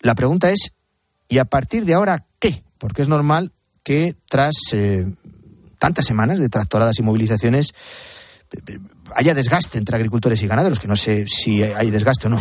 La 0.00 0.14
pregunta 0.14 0.50
es, 0.50 0.72
¿y 1.28 1.38
a 1.38 1.44
partir 1.44 1.84
de 1.84 1.94
ahora 1.94 2.24
qué? 2.38 2.62
Porque 2.78 3.02
es 3.02 3.08
normal 3.08 3.52
que 3.82 4.16
tras 4.28 4.54
eh, 4.72 5.06
tantas 5.82 6.06
semanas 6.06 6.38
de 6.38 6.48
tractoradas 6.48 6.96
y 7.00 7.02
movilizaciones 7.02 7.74
haya 9.16 9.34
desgaste 9.34 9.78
entre 9.78 9.96
agricultores 9.96 10.40
y 10.40 10.46
ganaderos, 10.46 10.78
que 10.78 10.86
no 10.86 10.94
sé 10.94 11.24
si 11.26 11.60
hay 11.64 11.90
desgaste 11.90 12.28
o 12.28 12.30
no. 12.30 12.40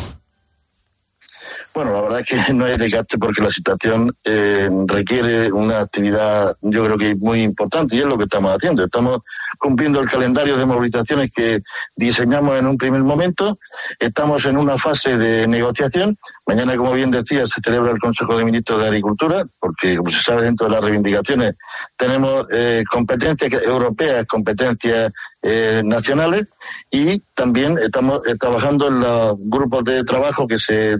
Bueno, 1.73 1.93
la 1.93 2.01
verdad 2.01 2.19
es 2.19 2.25
que 2.25 2.35
no 2.53 2.65
hay 2.65 2.75
desgaste 2.75 3.17
porque 3.17 3.41
la 3.41 3.49
situación 3.49 4.15
eh, 4.23 4.69
requiere 4.87 5.51
una 5.51 5.79
actividad, 5.79 6.55
yo 6.61 6.83
creo 6.83 6.97
que 6.97 7.15
muy 7.15 7.43
importante 7.43 7.95
y 7.95 7.99
es 7.99 8.05
lo 8.05 8.17
que 8.17 8.25
estamos 8.25 8.53
haciendo. 8.53 8.83
Estamos 8.83 9.21
cumpliendo 9.57 10.01
el 10.01 10.09
calendario 10.09 10.57
de 10.57 10.65
movilizaciones 10.65 11.29
que 11.33 11.61
diseñamos 11.95 12.59
en 12.59 12.67
un 12.67 12.77
primer 12.77 13.01
momento. 13.03 13.57
Estamos 13.99 14.45
en 14.45 14.57
una 14.57 14.77
fase 14.77 15.17
de 15.17 15.47
negociación. 15.47 16.17
Mañana, 16.45 16.75
como 16.75 16.93
bien 16.93 17.11
decía, 17.11 17.45
se 17.45 17.61
celebra 17.63 17.91
el 17.91 17.99
Consejo 17.99 18.37
de 18.37 18.43
Ministros 18.43 18.81
de 18.81 18.87
Agricultura, 18.87 19.43
porque, 19.59 19.95
como 19.95 20.09
se 20.09 20.21
sabe, 20.21 20.43
dentro 20.43 20.67
de 20.67 20.73
las 20.73 20.83
reivindicaciones 20.83 21.55
tenemos 21.95 22.47
eh, 22.51 22.83
competencias 22.89 23.53
europeas, 23.63 24.25
competencias 24.25 25.11
eh, 25.43 25.81
nacionales 25.83 26.45
y 26.91 27.19
también 27.33 27.75
estamos 27.79 28.21
eh, 28.27 28.35
trabajando 28.37 28.89
en 28.89 28.99
los 28.99 29.49
grupos 29.49 29.83
de 29.85 30.03
trabajo 30.03 30.45
que 30.45 30.59
se, 30.59 30.93
eh, 30.93 30.97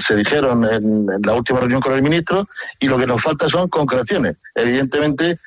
se 0.00 0.16
dijeron 0.16 0.64
en, 0.64 1.06
la 1.22 1.34
última 1.34 1.60
reunión 1.60 1.82
con 1.82 1.92
el 1.92 2.02
ministro 2.02 2.48
y 2.80 2.86
lo 2.86 2.98
que 2.98 3.06
nos 3.06 3.20
falta 3.22 3.46
son 3.46 3.68
concreciones. 3.68 4.36
Evidentemente, 4.54 5.38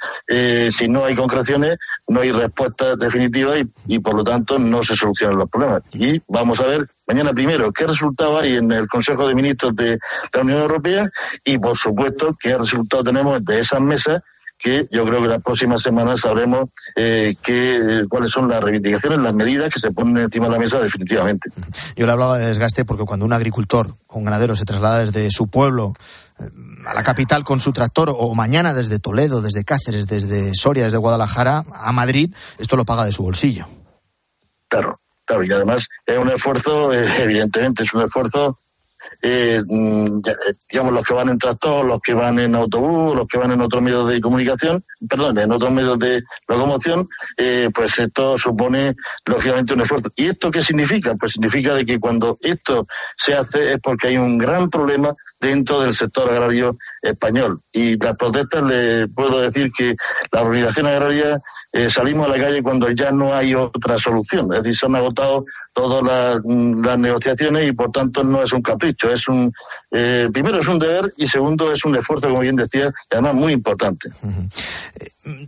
si 0.69 0.87
no 0.87 1.05
hay 1.05 1.15
concreciones, 1.15 1.77
no 2.07 2.19
hay 2.19 2.31
respuesta 2.31 2.95
definitiva 2.95 3.57
y, 3.57 3.67
y 3.87 3.97
por 3.99 4.13
lo 4.13 4.23
tanto 4.23 4.59
no 4.59 4.83
se 4.83 4.95
solucionan 4.95 5.39
los 5.39 5.49
problemas. 5.49 5.81
Y 5.93 6.21
vamos 6.27 6.59
a 6.59 6.67
ver 6.67 6.87
mañana 7.07 7.33
primero 7.33 7.71
qué 7.73 7.87
resultado 7.87 8.37
hay 8.37 8.57
en 8.57 8.71
el 8.71 8.87
Consejo 8.87 9.27
de 9.27 9.33
Ministros 9.33 9.75
de 9.75 9.97
la 10.31 10.41
Unión 10.41 10.61
Europea 10.61 11.09
y 11.43 11.57
por 11.57 11.75
supuesto 11.75 12.37
qué 12.39 12.55
resultado 12.55 13.03
tenemos 13.03 13.43
de 13.43 13.61
esas 13.61 13.81
mesas 13.81 14.21
que 14.57 14.87
yo 14.91 15.05
creo 15.05 15.21
que 15.21 15.27
las 15.27 15.41
próximas 15.41 15.81
semanas 15.81 16.21
sabremos 16.21 16.69
eh, 16.95 17.35
cuáles 18.09 18.31
son 18.31 18.49
las 18.49 18.63
reivindicaciones, 18.63 19.19
las 19.19 19.33
medidas 19.33 19.71
que 19.73 19.79
se 19.79 19.91
ponen 19.91 20.17
encima 20.17 20.47
de 20.47 20.53
la 20.53 20.59
mesa 20.59 20.79
definitivamente. 20.79 21.49
Yo 21.95 22.05
le 22.05 22.11
hablaba 22.11 22.37
de 22.37 22.47
desgaste 22.47 22.85
porque 22.85 23.05
cuando 23.05 23.25
un 23.25 23.33
agricultor 23.33 23.93
o 24.07 24.17
un 24.17 24.25
ganadero 24.25 24.55
se 24.55 24.65
traslada 24.65 24.99
desde 24.99 25.29
su 25.29 25.47
pueblo 25.47 25.93
eh, 26.39 26.43
a 26.87 26.93
la 26.93 27.03
capital 27.03 27.43
con 27.43 27.59
su 27.59 27.71
tractor 27.71 28.09
o 28.11 28.33
mañana 28.33 28.73
desde 28.73 28.99
Toledo, 28.99 29.41
desde 29.41 29.63
Cáceres, 29.63 30.07
desde 30.07 30.53
Soria, 30.55 30.85
desde 30.85 30.97
Guadalajara 30.97 31.63
a 31.71 31.91
Madrid, 31.91 32.33
esto 32.57 32.75
lo 32.75 32.85
paga 32.85 33.05
de 33.05 33.11
su 33.11 33.23
bolsillo. 33.23 33.67
Claro, 34.67 34.99
claro, 35.25 35.43
y 35.43 35.51
además 35.51 35.87
es 36.05 36.17
un 36.17 36.29
esfuerzo, 36.29 36.91
eh, 36.91 37.05
evidentemente, 37.19 37.83
es 37.83 37.93
un 37.93 38.01
esfuerzo 38.01 38.59
eh, 39.21 39.61
mm, 39.67 40.17
eh, 40.17 40.53
digamos, 40.71 40.93
los 40.93 41.05
que 41.05 41.13
van 41.13 41.29
en 41.29 41.37
tractor, 41.37 41.85
los 41.85 41.99
que 42.01 42.13
van 42.13 42.39
en 42.39 42.55
autobús, 42.55 43.15
los 43.15 43.27
que 43.27 43.37
van 43.37 43.51
en 43.51 43.61
otros 43.61 43.81
medios 43.81 44.07
de 44.07 44.21
comunicación, 44.21 44.83
perdón, 45.09 45.37
en 45.39 45.51
otros 45.51 45.71
medios 45.71 45.97
de 45.99 46.23
locomoción, 46.47 47.07
eh, 47.35 47.69
pues 47.73 47.97
esto 47.99 48.37
supone, 48.37 48.95
lógicamente, 49.25 49.73
un 49.73 49.81
esfuerzo. 49.81 50.09
¿Y 50.15 50.27
esto 50.27 50.51
qué 50.51 50.61
significa? 50.61 51.15
Pues 51.15 51.33
significa 51.33 51.73
de 51.73 51.85
que 51.85 51.99
cuando 51.99 52.37
esto 52.41 52.87
se 53.17 53.33
hace 53.33 53.73
es 53.73 53.79
porque 53.81 54.09
hay 54.09 54.17
un 54.17 54.37
gran 54.37 54.69
problema 54.69 55.13
dentro 55.39 55.81
del 55.81 55.93
sector 55.93 56.29
agrario 56.29 56.77
español. 57.01 57.61
Y 57.71 57.97
las 57.97 58.15
protestas, 58.15 58.63
le 58.63 59.07
puedo 59.07 59.39
decir 59.39 59.71
que 59.75 59.95
la 60.31 60.41
organización 60.41 60.87
agraria 60.87 61.39
eh, 61.77 61.91
salimos 61.91 62.25
a 62.25 62.35
la 62.35 62.43
calle 62.43 62.63
cuando 62.63 62.89
ya 62.89 63.11
no 63.11 63.35
hay 63.35 63.53
otra 63.53 63.99
solución. 63.99 64.51
Es 64.51 64.63
decir, 64.63 64.75
se 64.75 64.85
han 64.87 64.95
agotado 64.95 65.45
todas 65.73 66.01
las, 66.01 66.39
las 66.43 66.97
negociaciones 66.97 67.69
y 67.69 67.71
por 67.71 67.91
tanto 67.91 68.23
no 68.23 68.41
es 68.41 68.51
un 68.51 68.63
capricho. 68.63 69.11
Es 69.11 69.27
un, 69.27 69.53
eh, 69.91 70.27
primero 70.33 70.59
es 70.59 70.67
un 70.67 70.79
deber 70.79 71.13
y 71.17 71.27
segundo 71.27 71.71
es 71.71 71.85
un 71.85 71.95
esfuerzo, 71.95 72.29
como 72.29 72.39
bien 72.41 72.55
decía, 72.55 72.87
y 72.87 73.13
además 73.13 73.35
muy 73.35 73.53
importante. 73.53 74.09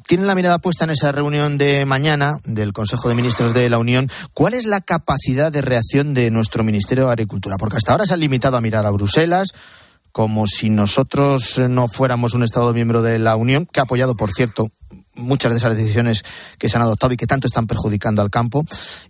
Tienen 0.06 0.28
la 0.28 0.36
mirada 0.36 0.60
puesta 0.60 0.84
en 0.84 0.92
esa 0.92 1.12
reunión 1.12 1.58
de 1.58 1.84
mañana 1.86 2.38
del 2.44 2.74
Consejo 2.74 3.10
de 3.10 3.16
Ministros 3.16 3.56
de 3.56 3.68
la 3.68 3.80
Unión. 3.80 4.08
¿Cuál 4.36 4.54
es 4.54 4.68
la 4.68 4.82
capacidad 4.82 5.52
de 5.52 5.64
reacción 5.64 6.14
de 6.14 6.30
nuestro 6.30 6.64
Ministerio 6.64 7.08
de 7.08 7.14
Agricultura? 7.14 7.56
Porque 7.58 7.78
hasta 7.78 7.94
ahora 7.94 8.06
se 8.06 8.14
han 8.14 8.20
limitado 8.20 8.56
a 8.56 8.62
mirar 8.62 8.86
a 8.86 8.92
Bruselas 8.92 9.48
como 10.12 10.46
si 10.46 10.70
nosotros 10.70 11.60
no 11.70 11.88
fuéramos 11.88 12.36
un 12.36 12.44
Estado 12.44 12.72
miembro 12.74 13.02
de 13.02 13.18
la 13.18 13.36
Unión, 13.36 13.66
que 13.66 13.80
ha 13.80 13.84
apoyado, 13.84 14.16
por 14.16 14.32
cierto, 14.32 14.72
muchas 15.20 15.52
de 15.52 15.58
esas 15.58 15.78
decisiones 15.78 16.24
que 16.58 16.70
se 16.70 16.78
han 16.78 16.84
adoptado 16.84 17.14
y 17.14 17.18
que 17.18 17.28
tanto 17.28 17.48
están 17.48 17.68
perjudicando 17.68 18.22
al 18.22 18.30
campo. 18.30 18.66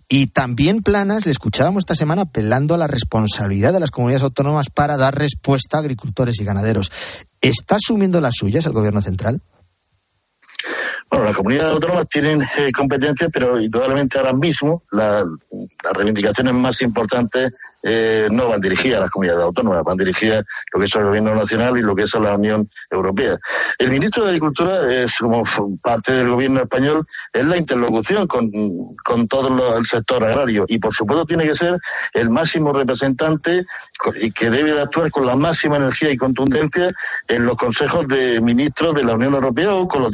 Y 0.08 0.28
también 0.28 0.82
Planas, 0.82 1.26
le 1.26 1.32
escuchábamos 1.32 1.82
esta 1.82 1.94
semana 1.94 2.22
apelando 2.22 2.74
a 2.74 2.78
la 2.78 2.86
responsabilidad 2.86 3.72
de 3.72 3.80
las 3.80 3.90
comunidades 3.90 4.24
autónomas 4.24 4.66
para 4.74 4.96
dar 4.96 5.16
respuesta 5.16 5.76
a 5.76 5.80
agricultores 5.80 6.40
y 6.40 6.44
ganaderos. 6.44 6.90
¿Está 7.40 7.76
asumiendo 7.76 8.20
las 8.20 8.34
suyas 8.36 8.66
el 8.66 8.72
Gobierno 8.72 9.00
central? 9.00 9.42
Bueno, 11.08 11.24
las 11.24 11.36
comunidades 11.36 11.72
autónomas 11.74 12.08
tienen 12.08 12.42
eh, 12.42 12.70
competencias, 12.72 13.30
pero 13.32 13.60
indudablemente 13.60 14.18
ahora 14.18 14.32
mismo 14.32 14.82
las 14.90 15.24
reivindicaciones 15.94 16.54
más 16.54 16.80
importantes 16.82 17.52
eh, 17.82 18.28
no 18.30 18.48
van 18.48 18.60
dirigidas 18.60 18.98
a 18.98 19.00
las 19.02 19.10
comunidades 19.10 19.42
autónomas, 19.42 19.82
van 19.82 19.96
dirigidas 19.96 20.44
lo 20.72 20.80
que 20.80 20.86
es 20.86 20.94
el 20.94 21.04
gobierno 21.04 21.34
nacional 21.34 21.78
y 21.78 21.80
lo 21.80 21.94
que 21.94 22.02
es 22.02 22.14
la 22.14 22.36
Unión 22.36 22.70
Europea. 22.90 23.38
El 23.78 23.90
ministro 23.90 24.22
de 24.22 24.30
Agricultura 24.30 24.92
es 24.92 25.16
como 25.18 25.42
parte 25.82 26.12
del 26.12 26.28
gobierno 26.28 26.60
español, 26.60 27.06
es 27.32 27.46
la 27.46 27.56
interlocución 27.56 28.26
con, 28.26 28.50
con 29.02 29.26
todo 29.26 29.78
el 29.78 29.86
sector 29.86 30.22
agrario 30.24 30.66
y 30.68 30.78
por 30.78 30.92
supuesto 30.92 31.24
tiene 31.24 31.44
que 31.44 31.54
ser 31.54 31.78
el 32.12 32.28
máximo 32.28 32.72
representante 32.72 33.64
y 34.16 34.30
que 34.32 34.50
debe 34.50 34.74
de 34.74 34.82
actuar 34.82 35.10
con 35.10 35.26
la 35.26 35.36
máxima 35.36 35.76
energía 35.76 36.10
y 36.10 36.16
contundencia 36.16 36.90
en 37.28 37.46
los 37.46 37.56
consejos 37.56 38.06
de 38.08 38.40
ministros 38.40 38.94
de 38.94 39.04
la 39.04 39.14
Unión 39.14 39.34
Europea 39.34 39.74
o 39.74 39.88
con 39.88 40.02
las 40.02 40.12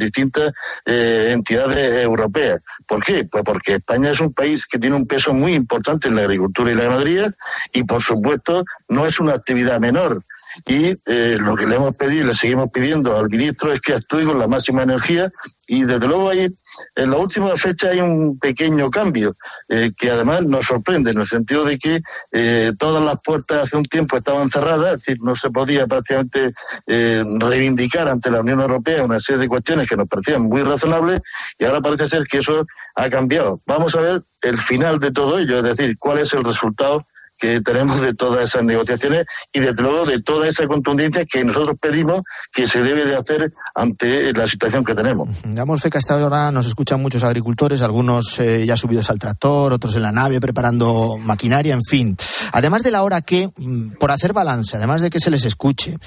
eh, 0.85 1.29
entidades 1.31 2.03
europeas. 2.03 2.61
¿Por 2.85 3.03
qué? 3.03 3.25
Pues 3.25 3.43
porque 3.43 3.75
España 3.75 4.11
es 4.11 4.19
un 4.19 4.33
país 4.33 4.65
que 4.65 4.79
tiene 4.79 4.95
un 4.95 5.07
peso 5.07 5.33
muy 5.33 5.53
importante 5.53 6.07
en 6.07 6.15
la 6.15 6.21
agricultura 6.21 6.71
y 6.71 6.75
la 6.75 6.85
ganadería 6.85 7.33
y 7.73 7.83
por 7.83 8.01
supuesto 8.01 8.63
no 8.89 9.05
es 9.05 9.19
una 9.19 9.33
actividad 9.33 9.79
menor. 9.79 10.23
Y 10.65 10.95
eh, 11.05 11.37
lo 11.39 11.55
que 11.55 11.65
le 11.65 11.75
hemos 11.75 11.95
pedido 11.95 12.23
y 12.23 12.27
le 12.27 12.33
seguimos 12.33 12.69
pidiendo 12.71 13.15
al 13.15 13.29
ministro 13.29 13.71
es 13.71 13.81
que 13.81 13.93
actúe 13.93 14.23
con 14.25 14.39
la 14.39 14.47
máxima 14.47 14.83
energía 14.83 15.31
y 15.67 15.83
desde 15.83 16.07
luego 16.07 16.29
hay, 16.29 16.55
en 16.95 17.11
la 17.11 17.17
última 17.17 17.55
fecha 17.55 17.89
hay 17.89 17.99
un 17.99 18.39
pequeño 18.39 18.89
cambio 18.89 19.35
eh, 19.69 19.91
que 19.95 20.11
además 20.11 20.43
nos 20.43 20.65
sorprende 20.65 21.11
en 21.11 21.19
el 21.19 21.25
sentido 21.25 21.65
de 21.65 21.77
que 21.77 22.01
eh, 22.31 22.71
todas 22.77 23.03
las 23.03 23.17
puertas 23.23 23.63
hace 23.63 23.77
un 23.77 23.83
tiempo 23.83 24.17
estaban 24.17 24.49
cerradas, 24.49 24.91
es 24.91 24.97
decir, 24.99 25.17
no 25.21 25.35
se 25.35 25.49
podía 25.49 25.87
prácticamente 25.87 26.53
reivindicar 26.85 28.07
ante 28.07 28.31
la 28.31 28.41
Unión 28.41 28.61
Europea 28.61 29.03
una 29.03 29.19
serie 29.19 29.41
de 29.41 29.47
cuestiones 29.47 29.89
que 29.89 29.97
nos 29.97 30.07
parecían 30.07 30.43
muy 30.43 30.61
razonables 30.63 31.19
y 31.59 31.65
ahora 31.65 31.81
parece 31.81 32.07
ser 32.07 32.23
que 32.23 32.37
eso 32.37 32.65
ha 32.95 33.09
cambiado. 33.09 33.61
Vamos 33.65 33.95
a 33.95 34.01
ver 34.01 34.23
el 34.41 34.57
final 34.57 34.99
de 34.99 35.11
todo 35.11 35.39
ello, 35.39 35.57
es 35.57 35.63
decir, 35.63 35.97
cuál 35.97 36.19
es 36.19 36.33
el 36.33 36.43
resultado 36.43 37.05
que 37.37 37.61
tenemos 37.61 38.01
de 38.01 38.13
todas 38.13 38.43
esas 38.43 38.63
negociaciones 38.63 39.25
y 39.53 39.59
desde 39.59 39.81
luego 39.81 40.05
de 40.05 40.21
toda 40.21 40.47
esa 40.47 40.67
contundencia 40.67 41.25
que 41.25 41.43
nosotros 41.43 41.77
pedimos 41.79 42.21
que 42.51 42.67
se 42.67 42.81
debe 42.81 43.05
de 43.05 43.15
hacer 43.15 43.53
ante 43.75 44.33
la 44.33 44.47
situación 44.47 44.83
que 44.83 44.95
tenemos. 44.95 45.29
Damos 45.43 45.81
fe 45.81 45.89
que 45.89 45.97
hasta 45.97 46.15
ahora 46.15 46.51
nos 46.51 46.67
escuchan 46.67 47.01
muchos 47.01 47.23
agricultores, 47.23 47.81
algunos 47.81 48.39
eh, 48.39 48.65
ya 48.65 48.75
subidos 48.75 49.09
al 49.09 49.19
tractor, 49.19 49.73
otros 49.73 49.95
en 49.95 50.03
la 50.03 50.11
nave 50.11 50.39
preparando 50.39 51.17
maquinaria, 51.17 51.73
en 51.73 51.83
fin. 51.83 52.17
Además 52.51 52.83
de 52.83 52.91
la 52.91 53.03
hora 53.03 53.21
que, 53.21 53.49
mm, 53.55 53.97
por 53.99 54.11
hacer 54.11 54.33
balance, 54.33 54.77
además 54.77 55.01
de 55.01 55.09
que 55.09 55.19
se 55.19 55.31
les 55.31 55.45
escuche, 55.45 55.97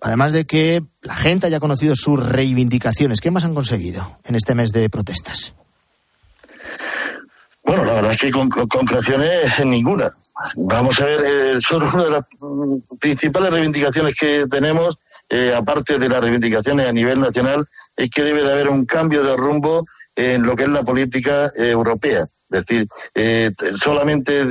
además 0.00 0.32
de 0.32 0.46
que 0.46 0.82
la 1.02 1.16
gente 1.16 1.46
haya 1.46 1.60
conocido 1.60 1.94
sus 1.96 2.24
reivindicaciones, 2.24 3.20
¿qué 3.20 3.30
más 3.30 3.44
han 3.44 3.54
conseguido 3.54 4.18
en 4.24 4.34
este 4.34 4.54
mes 4.54 4.72
de 4.72 4.90
protestas? 4.90 5.54
Bueno, 7.64 7.84
la 7.84 7.94
verdad 7.94 8.12
es 8.12 8.18
que 8.18 8.30
con, 8.30 8.50
concreciones 8.50 9.64
ninguna. 9.64 10.10
Vamos 10.56 11.00
a 11.00 11.06
ver, 11.06 11.22
eh, 11.24 11.58
una 11.72 12.04
de 12.04 12.10
las 12.10 12.24
mm, 12.40 12.96
principales 12.98 13.52
reivindicaciones 13.52 14.14
que 14.14 14.46
tenemos, 14.50 14.98
eh, 15.28 15.52
aparte 15.54 15.98
de 15.98 16.08
las 16.08 16.22
reivindicaciones 16.22 16.88
a 16.88 16.92
nivel 16.92 17.20
nacional, 17.20 17.66
es 17.96 18.10
que 18.10 18.22
debe 18.22 18.42
de 18.42 18.52
haber 18.52 18.68
un 18.68 18.84
cambio 18.84 19.22
de 19.22 19.36
rumbo 19.36 19.86
en 20.16 20.42
lo 20.42 20.56
que 20.56 20.64
es 20.64 20.68
la 20.68 20.82
política 20.82 21.46
eh, 21.56 21.70
europea. 21.70 22.26
Es 22.50 22.66
decir, 22.66 22.86
solamente 23.82 24.44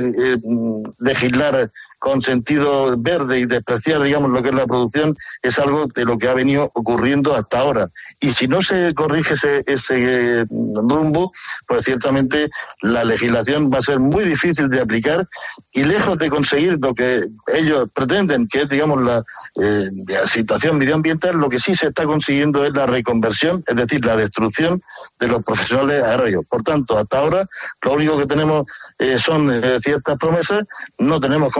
legislar 0.98 1.70
con 2.04 2.20
sentido 2.20 2.94
verde 2.98 3.38
y 3.38 3.46
despreciar, 3.46 4.02
digamos, 4.02 4.30
lo 4.30 4.42
que 4.42 4.50
es 4.50 4.54
la 4.54 4.66
producción, 4.66 5.16
es 5.40 5.58
algo 5.58 5.86
de 5.86 6.04
lo 6.04 6.18
que 6.18 6.28
ha 6.28 6.34
venido 6.34 6.70
ocurriendo 6.74 7.34
hasta 7.34 7.60
ahora. 7.60 7.88
Y 8.20 8.34
si 8.34 8.46
no 8.46 8.60
se 8.60 8.92
corrige 8.92 9.32
ese, 9.32 9.64
ese 9.66 10.44
rumbo, 10.50 11.32
pues 11.66 11.84
ciertamente 11.84 12.50
la 12.82 13.04
legislación 13.04 13.70
va 13.72 13.78
a 13.78 13.80
ser 13.80 14.00
muy 14.00 14.24
difícil 14.24 14.68
de 14.68 14.82
aplicar 14.82 15.26
y 15.72 15.84
lejos 15.84 16.18
de 16.18 16.28
conseguir 16.28 16.76
lo 16.78 16.92
que 16.92 17.24
ellos 17.54 17.88
pretenden, 17.94 18.48
que 18.48 18.60
es, 18.60 18.68
digamos, 18.68 19.00
la, 19.00 19.24
eh, 19.62 19.88
situación 20.26 20.76
medioambiental, 20.76 21.38
lo 21.38 21.48
que 21.48 21.58
sí 21.58 21.74
se 21.74 21.86
está 21.86 22.04
consiguiendo 22.04 22.66
es 22.66 22.72
la 22.74 22.84
reconversión, 22.84 23.64
es 23.66 23.76
decir, 23.76 24.04
la 24.04 24.14
destrucción 24.14 24.82
de 25.18 25.26
los 25.26 25.42
profesionales 25.42 26.04
agrarios. 26.04 26.44
Por 26.46 26.62
tanto, 26.62 26.98
hasta 26.98 27.18
ahora 27.18 27.46
lo 27.80 27.94
único 27.94 28.18
que 28.18 28.26
tenemos 28.26 28.66
eh, 28.98 29.16
son 29.16 29.50
eh, 29.50 29.78
ciertas 29.80 30.18
promesas, 30.18 30.64
no 30.98 31.18
tenemos 31.18 31.50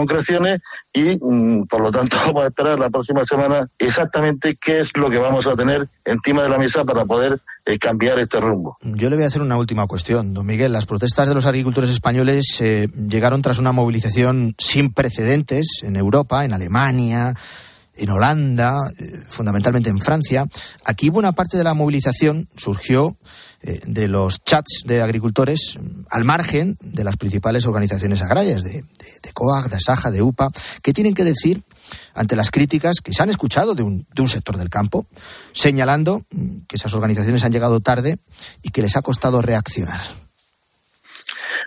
y, 0.93 1.17
mm, 1.21 1.67
por 1.67 1.81
lo 1.81 1.91
tanto, 1.91 2.17
vamos 2.25 2.43
a 2.43 2.47
esperar 2.47 2.79
la 2.79 2.89
próxima 2.89 3.23
semana 3.23 3.67
exactamente 3.79 4.55
qué 4.55 4.79
es 4.79 4.95
lo 4.97 5.09
que 5.09 5.17
vamos 5.17 5.47
a 5.47 5.55
tener 5.55 5.87
encima 6.03 6.43
de 6.43 6.49
la 6.49 6.57
mesa 6.57 6.83
para 6.83 7.05
poder 7.05 7.39
eh, 7.65 7.77
cambiar 7.77 8.19
este 8.19 8.39
rumbo. 8.39 8.77
Yo 8.81 9.09
le 9.09 9.15
voy 9.15 9.25
a 9.25 9.27
hacer 9.27 9.41
una 9.41 9.57
última 9.57 9.87
cuestión, 9.87 10.33
don 10.33 10.45
Miguel. 10.45 10.73
Las 10.73 10.85
protestas 10.85 11.27
de 11.27 11.35
los 11.35 11.45
agricultores 11.45 11.89
españoles 11.89 12.59
llegaron 12.59 13.41
tras 13.41 13.59
una 13.59 13.71
movilización 13.71 14.55
sin 14.57 14.93
precedentes 14.93 15.67
en 15.81 15.95
Europa, 15.95 16.45
en 16.45 16.53
Alemania, 16.53 17.35
en 17.97 18.09
Holanda, 18.09 18.91
fundamentalmente 19.27 19.89
en 19.89 19.99
Francia. 19.99 20.47
Aquí 20.83 21.09
buena 21.09 21.31
parte 21.31 21.57
de 21.57 21.63
la 21.63 21.73
movilización 21.73 22.49
surgió 22.55 23.17
eh, 23.61 23.81
de 23.85 24.07
los 24.07 24.43
chats 24.43 24.83
de 24.85 25.01
agricultores 25.01 25.77
al 26.09 26.23
margen 26.23 26.77
de 26.81 27.03
las 27.03 27.17
principales 27.17 27.65
organizaciones 27.65 28.21
agrarias, 28.21 28.63
de, 28.63 28.83
de, 29.23 29.33
COAG, 29.33 29.69
de 29.69 29.77
ASAJA, 29.77 30.11
de 30.11 30.21
UPA, 30.21 30.49
que 30.81 30.93
tienen 30.93 31.13
que 31.13 31.23
decir 31.23 31.63
ante 32.13 32.35
las 32.35 32.51
críticas 32.51 32.97
que 33.03 33.13
se 33.13 33.23
han 33.23 33.29
escuchado 33.29 33.75
de 33.75 33.83
un, 33.83 34.07
de 34.13 34.21
un 34.21 34.27
sector 34.27 34.57
del 34.57 34.69
campo, 34.69 35.07
señalando 35.53 36.25
que 36.67 36.75
esas 36.75 36.93
organizaciones 36.93 37.43
han 37.43 37.51
llegado 37.51 37.79
tarde 37.79 38.19
y 38.61 38.69
que 38.69 38.81
les 38.81 38.95
ha 38.95 39.01
costado 39.01 39.41
reaccionar. 39.41 40.01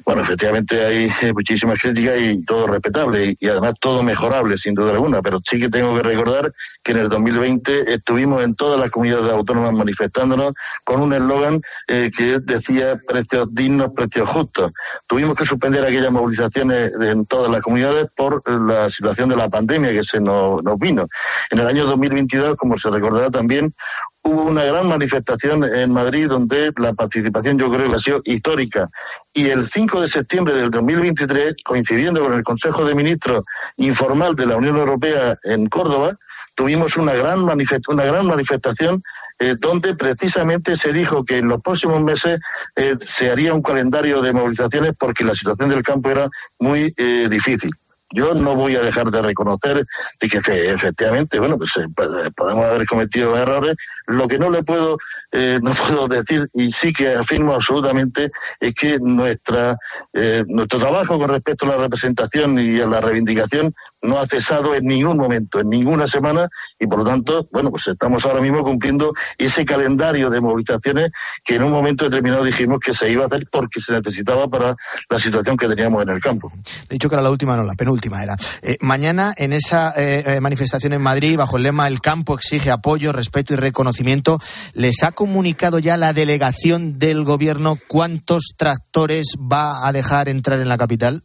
Bueno, 0.05 0.23
efectivamente 0.23 0.85
hay 0.85 1.11
eh, 1.23 1.33
muchísimas 1.33 1.79
críticas 1.81 2.17
y 2.21 2.45
todo 2.45 2.67
respetable 2.67 3.37
y, 3.39 3.49
además 3.49 3.75
todo 3.81 4.03
mejorable, 4.03 4.57
sin 4.57 4.75
duda 4.75 4.93
alguna, 4.93 5.21
pero 5.21 5.41
sí 5.45 5.59
que 5.59 5.69
tengo 5.69 5.95
que 5.95 6.03
recordar 6.03 6.53
que 6.83 6.93
en 6.93 6.99
el 6.99 7.09
2020 7.09 7.93
estuvimos 7.93 8.45
en 8.45 8.55
todas 8.55 8.79
las 8.79 8.91
comunidades 8.91 9.31
autónomas 9.31 9.73
manifestándonos 9.73 10.53
con 10.85 11.03
un 11.03 11.13
eslogan 11.13 11.61
eh, 11.87 12.11
que 12.17 12.39
decía 12.41 12.99
precios 13.07 13.49
dignos, 13.53 13.91
precios 13.95 14.29
justos. 14.29 14.73
Tuvimos 15.07 15.37
que 15.37 15.45
suspender 15.45 15.85
aquellas 15.85 16.13
movilizaciones 16.13 16.93
en 17.01 17.27
todas 17.27 17.51
las 17.51 17.63
comunidades 17.63 18.07
por 18.15 18.43
la 18.49 18.89
situación 18.89 19.29
de 19.29 19.37
la 19.37 19.49
pandemia 19.49 19.91
que 19.93 20.05
se 20.05 20.21
nos, 20.21 20.63
nos 20.63 20.79
vino. 20.79 21.07
En 21.51 21.59
el 21.59 21.67
año 21.67 21.87
2022, 21.87 22.57
como 22.57 22.79
se 22.79 22.91
recordará 22.91 23.31
también, 23.31 23.75
hubo 24.23 24.45
una 24.45 24.65
gran 24.65 24.87
manifestación 24.89 25.65
en 25.65 25.93
Madrid 25.93 26.29
donde 26.29 26.73
la 26.77 26.93
participación 26.93 27.59
yo 27.59 27.71
creo 27.71 27.89
que 27.89 27.97
ha 27.97 27.99
sido 27.99 28.21
histórica. 28.25 28.89
Y 29.33 29.49
el 29.49 29.67
5 29.67 30.01
de 30.01 30.09
septiembre 30.09 30.55
del 30.55 30.71
2023, 30.71 31.57
coincidiendo 31.65 32.23
con 32.23 32.33
el 32.35 32.43
Consejo 32.43 32.85
de 32.85 32.95
Ministros 32.95 33.45
informal 33.77 34.35
de 34.35 34.47
la 34.47 34.57
Unión 34.57 34.77
Europea 34.77 35.37
en 35.45 35.67
Córdoba, 35.67 36.17
tuvimos 36.55 36.97
una 36.97 37.13
gran, 37.13 37.41
una 37.41 38.05
gran 38.05 38.27
manifestación 38.27 39.03
eh, 39.39 39.55
donde 39.57 39.95
precisamente 39.95 40.75
se 40.75 40.93
dijo 40.93 41.25
que 41.25 41.39
en 41.39 41.47
los 41.47 41.63
próximos 41.63 42.03
meses 42.03 42.41
eh, 42.75 42.97
se 42.99 43.31
haría 43.31 43.55
un 43.55 43.63
calendario 43.63 44.21
de 44.21 44.33
movilizaciones 44.33 44.95
porque 44.99 45.23
la 45.23 45.35
situación 45.35 45.69
del 45.69 45.83
campo 45.83 46.11
era 46.11 46.29
muy 46.59 46.93
eh, 46.97 47.29
difícil. 47.31 47.71
Yo 48.11 48.35
no 48.35 48.55
voy 48.55 48.77
a 48.77 48.81
dejar 48.81 49.11
de 49.11 49.23
reconocer 49.23 49.87
de 50.21 50.29
que 50.29 50.39
efectivamente, 50.39 51.39
bueno, 51.39 51.59
pues 51.59 51.73
podemos 52.35 52.65
haber 52.65 52.87
cometido 52.87 53.37
errores. 53.37 53.77
Lo 54.07 54.27
que 54.27 54.39
no 54.39 54.51
le 54.51 54.63
puedo, 54.63 54.99
no 55.33 55.71
puedo 55.87 56.09
decir 56.09 56.47
y 56.55 56.71
sí 56.71 56.93
que 56.93 57.13
afirmo 57.15 57.55
absolutamente 57.55 58.31
es 58.61 58.75
que 58.75 58.99
nuestra 58.99 59.77
nuestro 60.49 60.79
trabajo 60.79 61.19
con 61.19 61.29
respecto 61.29 61.67
a 61.67 61.77
la 61.77 61.77
representación 61.77 62.59
y 62.59 62.81
a 62.81 62.87
la 62.87 63.01
reivindicación 63.01 63.75
no 64.03 64.19
ha 64.19 64.27
cesado 64.27 64.75
en 64.75 64.85
ningún 64.85 65.17
momento, 65.17 65.61
en 65.61 65.69
ninguna 65.69 66.07
semana, 66.07 66.49
y 66.79 66.87
por 66.87 67.01
lo 67.01 67.05
tanto, 67.05 67.49
bueno, 67.53 67.71
pues 67.71 67.89
estamos 67.89 68.25
ahora 68.25 68.41
mismo 68.41 68.63
cumpliendo 68.63 69.13
ese 69.37 69.65
calendario 69.65 70.31
de 70.31 70.41
movilizaciones 70.41 71.11
que 71.45 71.57
en 71.57 71.65
un 71.65 71.73
momento 71.73 72.05
determinado 72.05 72.45
dijimos 72.45 72.79
que 72.79 72.93
se 72.93 73.11
iba 73.11 73.25
a 73.25 73.27
hacer 73.27 73.47
porque 73.51 73.81
se 73.81 73.93
necesitaba 73.93 74.49
para 74.49 74.77
la 75.11 75.19
situación 75.19 75.57
que 75.57 75.69
teníamos 75.69 76.03
en 76.03 76.11
el 76.11 76.21
campo. 76.21 76.53
Dicho 76.89 77.09
que 77.09 77.15
era 77.17 77.23
la 77.23 77.31
última, 77.31 77.57
no, 77.57 77.65
la 77.65 77.75
penúltima 77.75 77.98
era. 78.23 78.37
Eh, 78.63 78.77
mañana, 78.81 79.35
en 79.37 79.53
esa 79.53 79.93
eh, 79.97 80.25
eh, 80.27 80.41
manifestación 80.41 80.93
en 80.93 81.03
Madrid, 81.03 81.37
bajo 81.37 81.57
el 81.57 81.65
lema 81.65 81.89
El 81.89 82.01
campo 82.01 82.35
exige 82.35 82.71
apoyo, 82.71 83.13
respeto 83.13 83.55
y 83.55 83.57
reconocimiento, 83.57 84.39
¿les 84.73 85.03
ha 85.03 85.13
comunicado 85.13 85.79
ya 85.79 85.97
la 85.97 86.13
delegación 86.13 86.99
del 86.99 87.25
gobierno 87.25 87.79
cuántos 87.89 88.55
tractores 88.57 89.35
va 89.41 89.87
a 89.87 89.93
dejar 89.93 90.29
entrar 90.29 90.61
en 90.61 90.69
la 90.69 90.79
capital? 90.79 91.25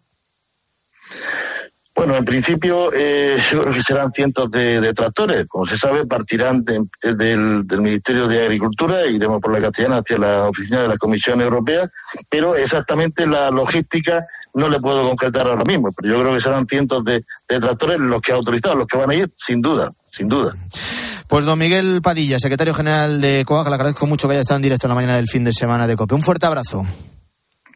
Bueno, 1.95 2.17
en 2.17 2.25
principio 2.25 2.91
eh, 2.91 3.37
serán 3.85 4.11
cientos 4.11 4.49
de, 4.49 4.93
tractores. 4.93 5.45
Como 5.47 5.65
se 5.65 5.77
sabe, 5.77 6.07
partirán 6.07 6.63
del, 6.65 7.65
Ministerio 7.79 8.27
de 8.27 8.41
Agricultura 8.41 9.03
e 9.03 9.11
iremos 9.11 9.39
por 9.39 9.51
la 9.51 9.59
Castellana 9.59 9.97
hacia 9.97 10.17
la 10.17 10.49
oficina 10.49 10.81
de 10.81 10.87
la 10.87 10.97
Comisión 10.97 11.39
Europea, 11.41 11.87
pero 12.29 12.55
exactamente 12.55 13.27
la 13.27 13.51
logística 13.51 14.25
no 14.53 14.69
le 14.69 14.79
puedo 14.79 15.07
concretar 15.07 15.47
ahora 15.47 15.63
mismo, 15.63 15.91
pero 15.91 16.13
yo 16.13 16.21
creo 16.21 16.33
que 16.33 16.41
serán 16.41 16.67
cientos 16.67 17.03
de, 17.03 17.23
tractores 17.47 17.99
los 17.99 18.21
que 18.21 18.31
ha 18.31 18.35
autorizado, 18.35 18.75
los 18.75 18.87
que 18.87 18.97
van 18.97 19.09
a 19.09 19.15
ir, 19.15 19.31
sin 19.37 19.61
duda, 19.61 19.91
sin 20.11 20.27
duda. 20.27 20.53
Pues 21.27 21.45
don 21.45 21.57
Miguel 21.57 22.01
Padilla, 22.01 22.37
secretario 22.39 22.73
general 22.73 23.19
de 23.19 23.43
COAG, 23.45 23.67
le 23.67 23.75
agradezco 23.75 24.05
mucho 24.05 24.27
que 24.27 24.33
haya 24.33 24.41
estado 24.41 24.57
en 24.57 24.63
directo 24.63 24.87
en 24.87 24.89
la 24.89 24.95
mañana 24.95 25.15
del 25.15 25.27
fin 25.27 25.43
de 25.43 25.51
semana 25.51 25.87
de 25.87 25.95
COPE. 25.95 26.15
Un 26.15 26.21
fuerte 26.21 26.45
abrazo. 26.45 26.85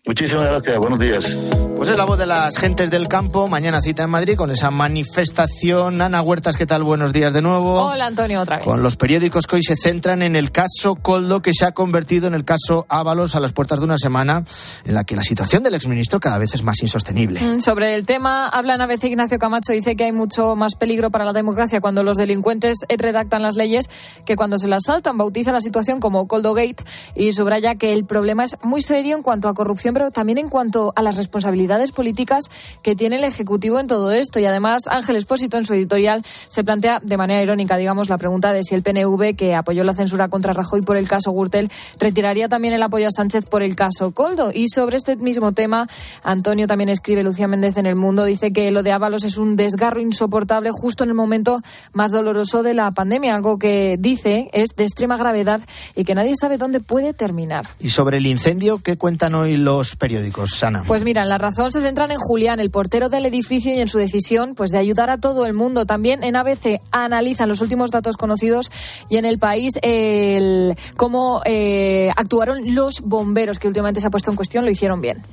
Muchísimas 0.08 0.48
gracias, 0.48 0.78
buenos 0.78 1.00
días. 1.00 1.36
Pues 1.76 1.90
es 1.90 1.98
la 1.98 2.06
voz 2.06 2.18
de 2.18 2.26
las 2.26 2.58
gentes 2.58 2.90
del 2.90 3.08
campo. 3.08 3.48
Mañana 3.48 3.82
cita 3.82 4.04
en 4.04 4.10
Madrid 4.10 4.36
con 4.36 4.50
esa 4.50 4.72
manifestación. 4.72 6.02
Ana 6.02 6.24
Huertas, 6.24 6.56
¿qué 6.58 6.66
tal? 6.66 6.82
Buenos 6.84 7.14
días 7.14 7.34
de 7.34 7.44
nuevo. 7.44 7.84
Hola, 7.84 8.08
Antonio, 8.08 8.42
otra 8.42 8.58
vez. 8.58 8.66
Con 8.66 8.82
los 8.82 8.96
periódicos 8.96 9.46
que 9.46 9.58
hoy 9.58 9.64
se 9.64 9.76
centran 9.76 10.24
en 10.24 10.36
el 10.36 10.52
caso 10.52 10.96
Coldo, 10.96 11.42
que 11.42 11.52
se 11.54 11.66
ha 11.66 11.74
convertido 11.74 12.28
en 12.28 12.34
el 12.34 12.46
caso 12.46 12.88
Ábalos 12.90 13.36
a 13.36 13.42
las 13.42 13.52
puertas 13.52 13.80
de 13.80 13.86
una 13.86 13.98
semana 14.00 14.44
en 14.86 14.96
la 14.96 15.04
que 15.04 15.16
la 15.16 15.24
situación 15.24 15.62
del 15.62 15.76
exministro 15.76 16.20
cada 16.20 16.40
vez 16.40 16.56
es 16.56 16.64
más 16.64 16.82
insostenible. 16.82 17.42
Mm, 17.42 17.60
sobre 17.60 17.94
el 17.94 18.06
tema, 18.06 18.48
hablan 18.48 18.82
a 18.82 18.88
veces 18.88 19.12
Ignacio 19.12 19.38
Camacho, 19.38 19.74
dice 19.74 19.96
que 19.96 20.06
hay 20.06 20.14
mucho 20.14 20.56
más 20.56 20.76
peligro 20.76 21.12
para 21.12 21.26
la 21.26 21.34
democracia 21.34 21.82
cuando 21.82 22.02
los 22.02 22.16
delincuentes 22.16 22.78
redactan 22.90 23.42
las 23.42 23.56
leyes 23.56 23.88
que 24.26 24.36
cuando 24.36 24.58
se 24.58 24.68
las 24.68 24.84
saltan. 24.86 25.18
Bautiza 25.18 25.52
la 25.52 25.62
situación 25.62 26.00
como 26.00 26.28
Coldo 26.28 26.56
Gate 26.56 26.84
y 27.14 27.34
subraya 27.34 27.76
que 27.76 27.94
el 27.94 28.06
problema 28.06 28.46
es 28.46 28.58
muy 28.64 28.82
serio 28.82 29.16
en 29.16 29.22
cuanto 29.22 29.48
a 29.48 29.54
corrupción 29.54 29.94
pero 29.98 30.12
también 30.12 30.38
en 30.38 30.48
cuanto 30.48 30.94
a 30.96 31.02
las 31.02 31.18
responsabilidades 31.18 31.92
políticas 31.92 32.44
que 32.84 32.96
tiene 32.96 33.16
el 33.16 33.24
Ejecutivo 33.24 33.80
en 33.80 33.88
todo 33.88 34.12
esto. 34.12 34.40
Y 34.40 34.46
además, 34.46 34.84
Ángel 34.88 35.16
Espósito, 35.16 35.58
en 35.58 35.66
su 35.66 35.74
editorial, 35.74 36.24
se 36.50 36.64
plantea 36.64 37.00
de 37.02 37.18
manera 37.18 37.42
irónica, 37.42 37.78
digamos, 37.78 38.08
la 38.08 38.20
pregunta 38.20 38.54
de 38.54 38.62
si 38.62 38.76
el 38.76 38.84
PNV, 38.84 39.36
que 39.36 39.56
apoyó 39.56 39.84
la 39.84 39.96
censura 39.96 40.28
contra 40.28 40.54
Rajoy 40.54 40.84
por 40.84 40.98
el 40.98 41.08
caso 41.08 41.32
Gürtel, 41.32 41.72
retiraría 42.00 42.48
también 42.48 42.76
el 42.76 42.84
apoyo 42.84 43.08
a 43.08 43.12
Sánchez 43.12 43.48
por 43.48 43.64
el 43.64 43.76
caso 43.76 44.12
Coldo. 44.12 44.52
Y 44.54 44.68
sobre 44.68 44.98
este 44.98 45.16
mismo 45.16 45.54
tema, 45.54 45.88
Antonio 46.22 46.68
también 46.68 46.90
escribe, 46.90 47.24
Lucía 47.24 47.48
Méndez 47.48 47.78
en 47.78 47.88
El 47.88 47.96
Mundo, 47.96 48.24
dice 48.24 48.52
que 48.52 48.70
lo 48.70 48.84
de 48.84 48.92
Ábalos 48.92 49.24
es 49.24 49.38
un 49.38 49.56
desgarro 49.56 50.00
insoportable 50.00 50.70
justo 50.72 51.06
en 51.06 51.10
el 51.10 51.16
momento 51.16 51.60
más 51.94 52.12
doloroso 52.12 52.62
de 52.62 52.76
la 52.76 52.92
pandemia, 52.92 53.34
algo 53.34 53.58
que 53.58 53.98
dice 53.98 54.52
es 54.54 54.76
de 54.76 54.84
extrema 54.84 55.18
gravedad 55.18 55.62
y 55.96 56.04
que 56.04 56.14
nadie 56.14 56.36
sabe 56.40 56.60
dónde 56.60 56.82
puede 56.82 57.16
terminar. 57.16 57.66
Y 57.80 57.90
sobre 57.90 58.18
el 58.18 58.28
incendio, 58.28 58.78
¿qué 58.78 58.96
cuentan 58.96 59.34
hoy 59.34 59.58
los 59.58 59.87
periódicos, 59.96 60.52
Sana? 60.52 60.84
Pues 60.86 61.04
mira, 61.04 61.24
en 61.24 61.30
La 61.30 61.38
Razón 61.38 61.72
se 61.72 61.82
centran 61.82 62.12
en 62.12 62.18
Julián, 62.18 62.60
el 62.60 62.72
portero 62.72 63.10
del 63.10 63.26
edificio, 63.26 63.74
y 63.74 63.80
en 63.80 63.88
su 63.88 63.98
decisión 63.98 64.56
pues, 64.56 64.72
de 64.72 64.78
ayudar 64.78 65.10
a 65.10 65.18
todo 65.18 65.46
el 65.46 65.54
mundo. 65.54 65.86
También 65.86 66.24
en 66.24 66.36
ABC 66.36 66.82
analizan 66.92 67.50
los 67.50 67.62
últimos 67.62 67.92
datos 67.92 68.18
conocidos 68.18 68.70
y 69.10 69.18
en 69.18 69.26
el 69.26 69.40
país 69.40 69.74
el, 69.82 70.76
cómo 70.96 71.42
eh, 71.46 72.12
actuaron 72.16 72.76
los 72.76 73.02
bomberos, 73.02 73.60
que 73.60 73.68
últimamente 73.68 74.02
se 74.02 74.08
ha 74.08 74.10
puesto 74.10 74.32
en 74.32 74.36
cuestión, 74.36 74.66
lo 74.66 74.72
hicieron 74.72 75.02
bien. 75.02 75.24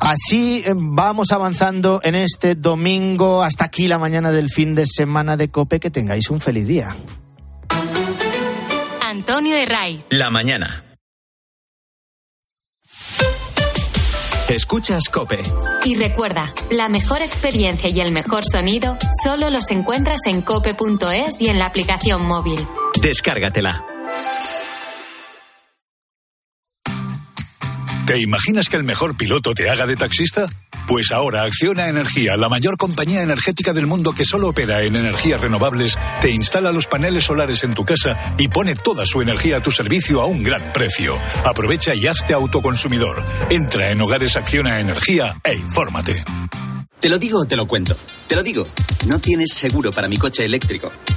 Así 0.00 0.62
eh, 0.64 0.72
vamos 0.74 1.32
avanzando 1.32 2.00
en 2.02 2.14
este 2.14 2.54
domingo. 2.54 3.42
Hasta 3.42 3.64
aquí 3.64 3.88
la 3.88 3.98
mañana 3.98 4.30
del 4.30 4.50
fin 4.50 4.74
de 4.74 4.84
semana 4.86 5.36
de 5.36 5.48
Cope. 5.48 5.80
Que 5.80 5.90
tengáis 5.90 6.30
un 6.30 6.40
feliz 6.40 6.66
día. 6.66 6.94
Antonio 9.02 9.54
de 9.54 9.64
Ray. 9.64 10.04
La 10.10 10.30
mañana. 10.30 10.85
Escuchas 14.48 15.08
Cope. 15.08 15.40
Y 15.84 15.96
recuerda, 15.96 16.52
la 16.70 16.88
mejor 16.88 17.20
experiencia 17.20 17.90
y 17.90 18.00
el 18.00 18.12
mejor 18.12 18.44
sonido 18.44 18.96
solo 19.24 19.50
los 19.50 19.70
encuentras 19.70 20.20
en 20.26 20.40
cope.es 20.40 21.40
y 21.40 21.48
en 21.48 21.58
la 21.58 21.66
aplicación 21.66 22.24
móvil. 22.24 22.58
Descárgatela. 23.02 23.84
¿Te 28.06 28.20
imaginas 28.20 28.68
que 28.68 28.76
el 28.76 28.84
mejor 28.84 29.16
piloto 29.16 29.52
te 29.52 29.68
haga 29.68 29.84
de 29.84 29.96
taxista? 29.96 30.46
Pues 30.86 31.10
ahora 31.10 31.42
Acciona 31.42 31.88
Energía, 31.88 32.36
la 32.36 32.48
mayor 32.48 32.76
compañía 32.76 33.22
energética 33.22 33.72
del 33.72 33.86
mundo 33.86 34.12
que 34.12 34.24
solo 34.24 34.48
opera 34.48 34.84
en 34.84 34.94
energías 34.94 35.40
renovables, 35.40 35.98
te 36.20 36.30
instala 36.30 36.70
los 36.70 36.86
paneles 36.86 37.24
solares 37.24 37.64
en 37.64 37.74
tu 37.74 37.84
casa 37.84 38.16
y 38.38 38.46
pone 38.48 38.76
toda 38.76 39.04
su 39.04 39.20
energía 39.20 39.56
a 39.56 39.62
tu 39.62 39.72
servicio 39.72 40.20
a 40.20 40.26
un 40.26 40.44
gran 40.44 40.72
precio. 40.72 41.18
Aprovecha 41.44 41.92
y 41.94 42.06
hazte 42.06 42.34
autoconsumidor. 42.34 43.24
Entra 43.50 43.90
en 43.90 44.00
Hogares 44.00 44.36
Acciona 44.36 44.78
Energía 44.78 45.40
e 45.42 45.54
infórmate. 45.54 46.24
Te 47.00 47.08
lo 47.08 47.18
digo 47.18 47.40
o 47.40 47.44
te 47.44 47.56
lo 47.56 47.66
cuento. 47.66 47.96
Te 48.28 48.36
lo 48.36 48.42
digo. 48.44 48.66
No 49.06 49.18
tienes 49.18 49.52
seguro 49.52 49.90
para 49.90 50.08
mi 50.08 50.16
coche 50.16 50.44
eléctrico. 50.44 50.92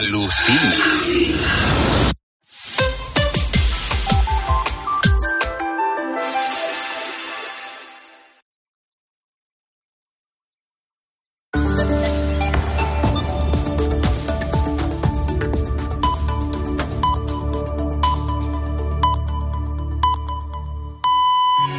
Alucina. 0.00 1.99